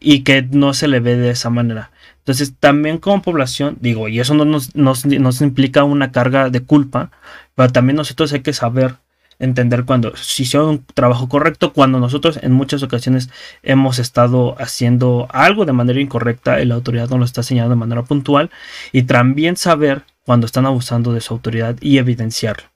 y 0.00 0.22
que 0.22 0.42
no 0.42 0.72
se 0.74 0.88
le 0.88 1.00
ve 1.00 1.16
de 1.16 1.30
esa 1.30 1.50
manera. 1.50 1.90
Entonces, 2.18 2.54
también 2.58 2.98
como 2.98 3.22
población, 3.22 3.76
digo, 3.80 4.08
y 4.08 4.20
eso 4.20 4.34
no 4.34 4.44
nos, 4.44 4.74
nos 4.74 5.40
implica 5.40 5.84
una 5.84 6.12
carga 6.12 6.48
de 6.50 6.60
culpa, 6.60 7.10
pero 7.54 7.72
también 7.72 7.96
nosotros 7.96 8.32
hay 8.32 8.40
que 8.40 8.52
saber 8.52 8.96
entender 9.40 9.84
cuando 9.84 10.14
si 10.16 10.44
hicieron 10.44 10.68
un 10.68 10.84
trabajo 10.94 11.28
correcto, 11.28 11.72
cuando 11.72 11.98
nosotros 11.98 12.38
en 12.42 12.52
muchas 12.52 12.82
ocasiones 12.84 13.30
hemos 13.62 13.98
estado 13.98 14.54
haciendo 14.60 15.26
algo 15.30 15.64
de 15.64 15.72
manera 15.72 16.00
incorrecta 16.00 16.60
y 16.60 16.66
la 16.66 16.76
autoridad 16.76 17.08
no 17.08 17.18
lo 17.18 17.24
está 17.24 17.42
señalando 17.42 17.74
de 17.74 17.80
manera 17.80 18.02
puntual, 18.04 18.50
y 18.92 19.02
también 19.02 19.56
saber 19.56 20.04
cuando 20.24 20.46
están 20.46 20.66
abusando 20.66 21.12
de 21.12 21.20
su 21.20 21.34
autoridad 21.34 21.76
y 21.80 21.98
evidenciarlo. 21.98 22.68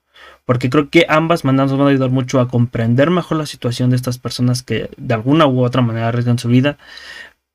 Porque 0.46 0.68
creo 0.68 0.90
que 0.90 1.06
ambas 1.08 1.44
maneras 1.44 1.70
nos 1.70 1.78
van 1.78 1.88
a 1.88 1.90
ayudar 1.90 2.10
mucho 2.10 2.40
a 2.40 2.48
comprender 2.48 3.10
mejor 3.10 3.38
la 3.38 3.46
situación 3.46 3.90
de 3.90 3.96
estas 3.96 4.18
personas 4.18 4.62
que 4.62 4.90
de 4.96 5.14
alguna 5.14 5.46
u 5.46 5.62
otra 5.62 5.82
manera 5.82 6.08
arriesgan 6.08 6.38
su 6.38 6.48
vida, 6.48 6.78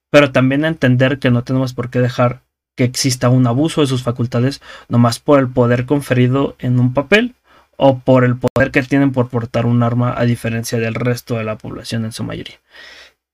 pero 0.09 0.31
también 0.31 0.65
a 0.65 0.69
entender 0.69 1.19
que 1.19 1.31
no 1.31 1.43
tenemos 1.43 1.73
por 1.73 1.89
qué 1.89 1.99
dejar 1.99 2.41
que 2.75 2.83
exista 2.83 3.29
un 3.29 3.45
abuso 3.45 3.81
de 3.81 3.87
sus 3.87 4.03
facultades 4.03 4.61
nomás 4.87 5.19
por 5.19 5.39
el 5.39 5.49
poder 5.49 5.85
conferido 5.85 6.55
en 6.59 6.79
un 6.79 6.93
papel 6.93 7.35
o 7.81 7.99
por 7.99 8.25
el 8.25 8.35
poder 8.35 8.71
que 8.71 8.83
tienen 8.83 9.13
por 9.13 9.29
portar 9.29 9.65
un 9.65 9.81
arma 9.83 10.13
a 10.15 10.25
diferencia 10.25 10.77
del 10.77 10.95
resto 10.95 11.37
de 11.37 11.45
la 11.45 11.57
población 11.57 12.03
en 12.03 12.11
su 12.11 12.25
mayoría. 12.25 12.59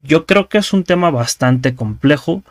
Yo 0.02 0.28
creo 0.28 0.50
que 0.50 0.60
es 0.60 0.72
un 0.72 0.84
tema 0.84 1.10
bastante 1.10 1.74
complejo 1.74 2.44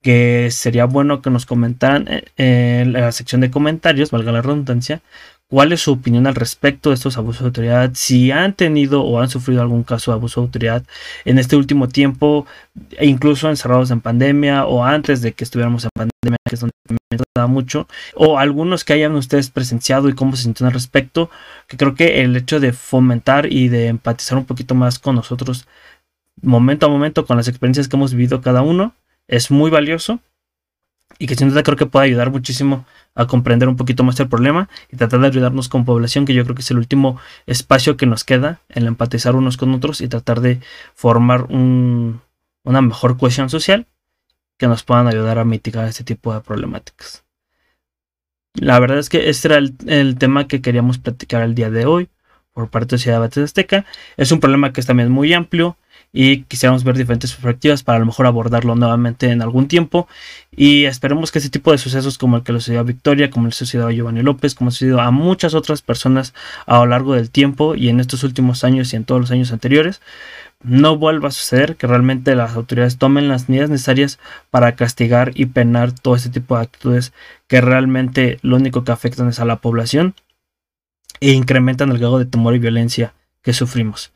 que 0.00 0.48
sería 0.50 0.86
bueno 0.86 1.20
que 1.20 1.28
nos 1.28 1.44
comentaran 1.44 2.08
eh, 2.08 2.22
en 2.36 2.94
la 2.94 3.12
sección 3.12 3.42
de 3.42 3.50
comentarios, 3.50 4.10
valga 4.10 4.32
la 4.32 4.40
redundancia, 4.40 5.02
cuál 5.46 5.72
es 5.72 5.82
su 5.82 5.92
opinión 5.92 6.26
al 6.26 6.34
respecto 6.34 6.88
de 6.88 6.94
estos 6.94 7.18
abusos 7.18 7.42
de 7.42 7.48
autoridad, 7.48 7.90
si 7.92 8.30
han 8.30 8.54
tenido 8.54 9.02
o 9.04 9.20
han 9.20 9.28
sufrido 9.28 9.60
algún 9.60 9.82
caso 9.84 10.10
de 10.10 10.16
abuso 10.16 10.40
de 10.40 10.46
autoridad 10.46 10.84
en 11.26 11.38
este 11.38 11.56
último 11.56 11.88
tiempo, 11.88 12.46
e 12.92 13.06
incluso 13.06 13.50
encerrados 13.50 13.90
en 13.90 14.00
pandemia 14.00 14.64
o 14.64 14.82
antes 14.82 15.20
de 15.20 15.34
que 15.34 15.44
estuviéramos 15.44 15.84
en 15.84 15.90
pandemia, 15.94 16.38
que 16.48 16.54
es 16.54 16.60
donde 16.60 16.72
mucho, 17.46 17.88
o 18.14 18.38
algunos 18.38 18.84
que 18.84 18.92
hayan 18.92 19.14
ustedes 19.14 19.50
presenciado 19.50 20.10
y 20.10 20.14
cómo 20.14 20.36
se 20.36 20.42
sienten 20.42 20.66
al 20.66 20.74
respecto, 20.74 21.30
que 21.66 21.78
creo 21.78 21.94
que 21.94 22.22
el 22.22 22.36
hecho 22.36 22.60
de 22.60 22.74
fomentar 22.74 23.50
y 23.50 23.68
de 23.68 23.86
empatizar 23.86 24.36
un 24.36 24.44
poquito 24.44 24.74
más 24.74 24.98
con 24.98 25.14
nosotros 25.16 25.66
momento 26.42 26.86
a 26.86 26.88
momento 26.90 27.24
con 27.24 27.38
las 27.38 27.48
experiencias 27.48 27.88
que 27.88 27.96
hemos 27.96 28.12
vivido 28.12 28.40
cada 28.42 28.62
uno 28.62 28.94
es 29.28 29.50
muy 29.50 29.70
valioso 29.70 30.18
y 31.18 31.26
que 31.26 31.34
sin 31.34 31.48
duda 31.48 31.62
creo 31.62 31.76
que 31.76 31.86
puede 31.86 32.06
ayudar 32.06 32.30
muchísimo 32.30 32.84
a 33.14 33.26
comprender 33.26 33.68
un 33.68 33.76
poquito 33.76 34.04
más 34.04 34.20
el 34.20 34.28
problema 34.28 34.68
y 34.90 34.96
tratar 34.96 35.20
de 35.20 35.26
ayudarnos 35.28 35.70
con 35.70 35.86
población, 35.86 36.26
que 36.26 36.34
yo 36.34 36.44
creo 36.44 36.54
que 36.54 36.62
es 36.62 36.70
el 36.70 36.78
último 36.78 37.18
espacio 37.46 37.96
que 37.96 38.06
nos 38.06 38.24
queda, 38.24 38.60
el 38.68 38.86
empatizar 38.86 39.36
unos 39.36 39.56
con 39.56 39.72
otros 39.72 40.02
y 40.02 40.08
tratar 40.08 40.42
de 40.42 40.60
formar 40.94 41.44
una 41.44 42.20
mejor 42.82 43.16
cohesión 43.16 43.48
social 43.48 43.86
que 44.62 44.68
nos 44.68 44.84
puedan 44.84 45.08
ayudar 45.08 45.40
a 45.40 45.44
mitigar 45.44 45.88
este 45.88 46.04
tipo 46.04 46.32
de 46.32 46.40
problemáticas. 46.40 47.24
La 48.54 48.78
verdad 48.78 48.98
es 48.98 49.08
que 49.08 49.28
este 49.28 49.48
era 49.48 49.56
el, 49.56 50.16
tema 50.18 50.46
que 50.46 50.62
queríamos 50.62 50.98
platicar 50.98 51.42
el 51.42 51.56
día 51.56 51.68
de 51.68 51.84
hoy 51.84 52.08
por 52.52 52.70
parte 52.70 52.94
de 52.94 53.02
Ciudad 53.02 53.28
de 53.28 53.42
Azteca. 53.42 53.84
Es 54.16 54.30
un 54.30 54.38
problema 54.38 54.72
que 54.72 54.80
es 54.80 54.86
también 54.86 55.10
muy 55.10 55.32
amplio 55.32 55.76
y 56.12 56.44
quisiéramos 56.44 56.84
ver 56.84 56.96
diferentes 56.96 57.32
perspectivas 57.32 57.82
para 57.82 57.96
a 57.96 57.98
lo 57.98 58.06
mejor 58.06 58.26
abordarlo 58.26 58.76
nuevamente 58.76 59.30
en 59.30 59.42
algún 59.42 59.66
tiempo 59.66 60.06
y 60.54 60.84
esperemos 60.84 61.32
que 61.32 61.40
ese 61.40 61.50
tipo 61.50 61.72
de 61.72 61.78
sucesos 61.78 62.16
como 62.16 62.36
el 62.36 62.44
que 62.44 62.52
le 62.52 62.60
sucedió 62.60 62.78
a 62.78 62.84
Victoria, 62.84 63.30
como 63.30 63.48
el 63.48 63.52
sucedió 63.52 63.88
a 63.88 63.92
Giovanni 63.92 64.22
López, 64.22 64.54
como 64.54 64.68
ha 64.68 64.70
sucedido 64.70 65.00
a 65.00 65.10
muchas 65.10 65.54
otras 65.54 65.82
personas 65.82 66.34
a 66.66 66.78
lo 66.78 66.86
largo 66.86 67.14
del 67.14 67.30
tiempo 67.30 67.74
y 67.74 67.88
en 67.88 67.98
estos 67.98 68.22
últimos 68.22 68.62
años 68.62 68.92
y 68.92 68.96
en 68.96 69.04
todos 69.06 69.20
los 69.20 69.32
años 69.32 69.50
anteriores, 69.50 70.00
no 70.62 70.96
vuelva 70.96 71.28
a 71.28 71.32
suceder, 71.32 71.76
que 71.76 71.86
realmente 71.86 72.34
las 72.34 72.54
autoridades 72.54 72.98
tomen 72.98 73.28
las 73.28 73.48
medidas 73.48 73.70
necesarias 73.70 74.18
para 74.50 74.76
castigar 74.76 75.32
y 75.34 75.46
penar 75.46 75.92
todo 75.92 76.14
este 76.14 76.30
tipo 76.30 76.56
de 76.56 76.62
actitudes 76.62 77.12
que 77.48 77.60
realmente 77.60 78.38
lo 78.42 78.56
único 78.56 78.84
que 78.84 78.92
afectan 78.92 79.28
es 79.28 79.40
a 79.40 79.44
la 79.44 79.56
población 79.56 80.14
e 81.20 81.32
incrementan 81.32 81.90
el 81.90 81.98
grado 81.98 82.18
de 82.18 82.26
temor 82.26 82.54
y 82.54 82.58
violencia 82.58 83.14
que 83.42 83.52
sufrimos. 83.52 84.12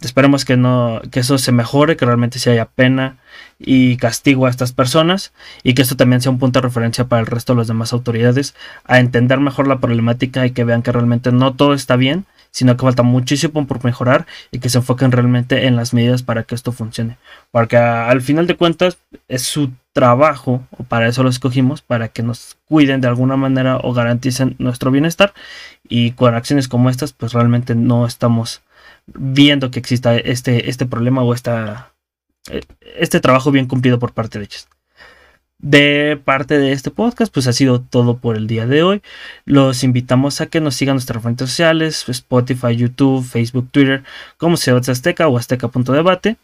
Esperemos 0.00 0.44
que 0.44 0.56
no, 0.56 1.02
que 1.10 1.20
eso 1.20 1.36
se 1.36 1.52
mejore, 1.52 1.96
que 1.96 2.06
realmente 2.06 2.38
se 2.38 2.50
haya 2.50 2.66
pena 2.66 3.18
y 3.58 3.98
castigo 3.98 4.46
a 4.46 4.50
estas 4.50 4.72
personas 4.72 5.34
y 5.62 5.74
que 5.74 5.82
esto 5.82 5.96
también 5.96 6.22
sea 6.22 6.32
un 6.32 6.38
punto 6.38 6.60
de 6.60 6.66
referencia 6.68 7.04
para 7.04 7.20
el 7.20 7.26
resto 7.26 7.52
de 7.52 7.58
las 7.58 7.66
demás 7.66 7.92
autoridades 7.92 8.54
a 8.84 8.98
entender 8.98 9.40
mejor 9.40 9.68
la 9.68 9.78
problemática 9.78 10.46
y 10.46 10.52
que 10.52 10.64
vean 10.64 10.82
que 10.82 10.92
realmente 10.92 11.32
no 11.32 11.54
todo 11.54 11.74
está 11.74 11.96
bien, 11.96 12.24
sino 12.50 12.76
que 12.76 12.82
falta 12.82 13.02
muchísimo 13.02 13.66
por 13.66 13.84
mejorar 13.84 14.26
y 14.50 14.58
que 14.58 14.68
se 14.68 14.78
enfoquen 14.78 15.12
realmente 15.12 15.66
en 15.66 15.76
las 15.76 15.94
medidas 15.94 16.22
para 16.22 16.44
que 16.44 16.54
esto 16.54 16.72
funcione. 16.72 17.18
Porque 17.50 17.76
al 17.76 18.20
final 18.20 18.46
de 18.46 18.56
cuentas 18.56 18.98
es 19.28 19.42
su 19.42 19.70
trabajo, 19.92 20.66
o 20.76 20.84
para 20.84 21.08
eso 21.08 21.22
lo 21.22 21.30
escogimos, 21.30 21.82
para 21.82 22.08
que 22.08 22.22
nos 22.22 22.56
cuiden 22.66 23.00
de 23.00 23.08
alguna 23.08 23.36
manera 23.36 23.78
o 23.82 23.92
garanticen 23.92 24.56
nuestro 24.58 24.90
bienestar 24.90 25.32
y 25.88 26.12
con 26.12 26.34
acciones 26.34 26.68
como 26.68 26.90
estas 26.90 27.12
pues 27.12 27.32
realmente 27.32 27.74
no 27.74 28.06
estamos 28.06 28.62
viendo 29.06 29.70
que 29.70 29.78
exista 29.78 30.16
este, 30.16 30.70
este 30.70 30.86
problema 30.86 31.22
o 31.22 31.34
esta, 31.34 31.92
este 32.96 33.20
trabajo 33.20 33.50
bien 33.50 33.66
cumplido 33.66 33.98
por 33.98 34.12
parte 34.12 34.38
de 34.38 34.44
ellos. 34.44 34.68
De 35.62 36.20
parte 36.24 36.58
de 36.58 36.72
este 36.72 36.90
podcast, 36.90 37.32
pues 37.32 37.46
ha 37.46 37.52
sido 37.52 37.80
todo 37.80 38.18
por 38.18 38.36
el 38.36 38.46
día 38.46 38.66
de 38.66 38.82
hoy. 38.82 39.02
Los 39.44 39.84
invitamos 39.84 40.40
a 40.40 40.46
que 40.46 40.60
nos 40.60 40.74
sigan 40.74 40.96
nuestras 40.96 41.22
redes 41.22 41.38
sociales, 41.38 42.08
Spotify, 42.08 42.76
YouTube, 42.76 43.24
Facebook, 43.24 43.68
Twitter, 43.70 44.02
como 44.38 44.56
sea 44.56 44.76
Azteca 44.76 45.28
o 45.28 45.36
Azteca.debate. 45.36 46.36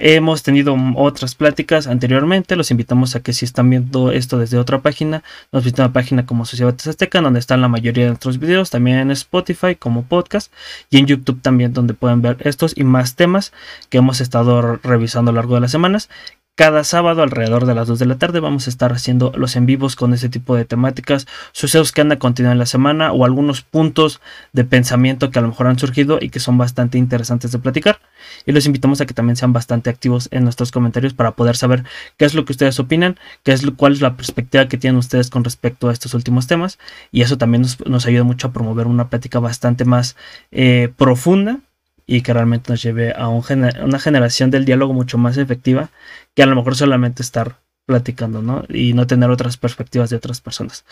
Hemos 0.00 0.42
tenido 0.42 0.76
otras 0.96 1.34
pláticas 1.34 1.86
anteriormente. 1.86 2.56
Los 2.56 2.70
invitamos 2.70 3.16
a 3.16 3.20
que 3.20 3.32
si 3.32 3.46
están 3.46 3.70
viendo 3.70 4.12
esto 4.12 4.38
desde 4.38 4.58
otra 4.58 4.80
página, 4.80 5.24
nos 5.50 5.64
visiten 5.64 5.86
la 5.86 5.92
página 5.92 6.26
como 6.26 6.44
Sociedad 6.44 6.76
Azteca, 6.86 7.20
donde 7.22 7.40
están 7.40 7.62
la 7.62 7.68
mayoría 7.68 8.04
de 8.04 8.10
nuestros 8.10 8.38
videos, 8.38 8.70
también 8.70 8.98
en 8.98 9.10
Spotify 9.10 9.74
como 9.76 10.04
podcast 10.04 10.52
y 10.90 10.98
en 10.98 11.06
YouTube 11.06 11.40
también, 11.40 11.72
donde 11.72 11.94
pueden 11.94 12.20
ver 12.20 12.36
estos 12.40 12.76
y 12.76 12.84
más 12.84 13.16
temas 13.16 13.52
que 13.88 13.98
hemos 13.98 14.20
estado 14.20 14.76
revisando 14.76 15.30
a 15.30 15.32
lo 15.32 15.36
largo 15.36 15.54
de 15.54 15.62
las 15.62 15.70
semanas 15.70 16.10
cada 16.58 16.82
sábado 16.82 17.22
alrededor 17.22 17.66
de 17.66 17.74
las 17.76 17.86
2 17.86 18.00
de 18.00 18.06
la 18.06 18.18
tarde 18.18 18.40
vamos 18.40 18.66
a 18.66 18.70
estar 18.70 18.92
haciendo 18.92 19.32
los 19.36 19.54
en 19.54 19.64
vivos 19.64 19.94
con 19.94 20.12
ese 20.12 20.28
tipo 20.28 20.56
de 20.56 20.64
temáticas, 20.64 21.28
sucesos 21.52 21.92
que 21.92 22.00
han 22.00 22.16
continuar 22.16 22.54
en 22.54 22.58
la 22.58 22.66
semana 22.66 23.12
o 23.12 23.24
algunos 23.24 23.62
puntos 23.62 24.20
de 24.52 24.64
pensamiento 24.64 25.30
que 25.30 25.38
a 25.38 25.42
lo 25.42 25.48
mejor 25.48 25.68
han 25.68 25.78
surgido 25.78 26.18
y 26.20 26.30
que 26.30 26.40
son 26.40 26.58
bastante 26.58 26.98
interesantes 26.98 27.52
de 27.52 27.60
platicar. 27.60 28.00
Y 28.44 28.50
los 28.50 28.66
invitamos 28.66 29.00
a 29.00 29.06
que 29.06 29.14
también 29.14 29.36
sean 29.36 29.52
bastante 29.52 29.88
activos 29.88 30.28
en 30.32 30.42
nuestros 30.42 30.72
comentarios 30.72 31.14
para 31.14 31.30
poder 31.30 31.56
saber 31.56 31.84
qué 32.16 32.24
es 32.24 32.34
lo 32.34 32.44
que 32.44 32.54
ustedes 32.54 32.80
opinan, 32.80 33.20
qué 33.44 33.52
es 33.52 33.64
cuál 33.76 33.92
es 33.92 34.00
la 34.00 34.16
perspectiva 34.16 34.66
que 34.66 34.78
tienen 34.78 34.98
ustedes 34.98 35.30
con 35.30 35.44
respecto 35.44 35.88
a 35.88 35.92
estos 35.92 36.12
últimos 36.12 36.48
temas. 36.48 36.80
Y 37.12 37.22
eso 37.22 37.38
también 37.38 37.66
nos, 37.86 38.06
ayuda 38.06 38.24
mucho 38.24 38.48
a 38.48 38.52
promover 38.52 38.88
una 38.88 39.10
plática 39.10 39.38
bastante 39.38 39.84
más 39.84 40.16
eh, 40.50 40.92
profunda 40.96 41.60
y 42.08 42.22
que 42.22 42.32
realmente 42.32 42.72
nos 42.72 42.82
lleve 42.82 43.12
a 43.12 43.28
una 43.28 43.98
generación 44.00 44.50
del 44.50 44.64
diálogo 44.64 44.94
mucho 44.94 45.18
más 45.18 45.36
efectiva 45.36 45.90
que 46.34 46.42
a 46.42 46.46
lo 46.46 46.56
mejor 46.56 46.74
solamente 46.74 47.22
estar 47.22 47.60
platicando, 47.86 48.40
¿no? 48.42 48.64
Y 48.68 48.94
no 48.94 49.06
tener 49.06 49.30
otras 49.30 49.58
perspectivas 49.58 50.08
de 50.10 50.16
otras 50.16 50.40
personas. 50.40 50.84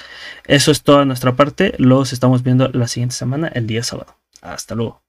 Eso 0.46 0.70
es 0.70 0.82
toda 0.82 1.06
nuestra 1.06 1.34
parte. 1.34 1.74
Los 1.78 2.12
estamos 2.12 2.42
viendo 2.42 2.68
la 2.68 2.86
siguiente 2.86 3.16
semana, 3.16 3.48
el 3.48 3.66
día 3.66 3.82
sábado. 3.82 4.18
Hasta 4.42 4.74
luego. 4.74 5.05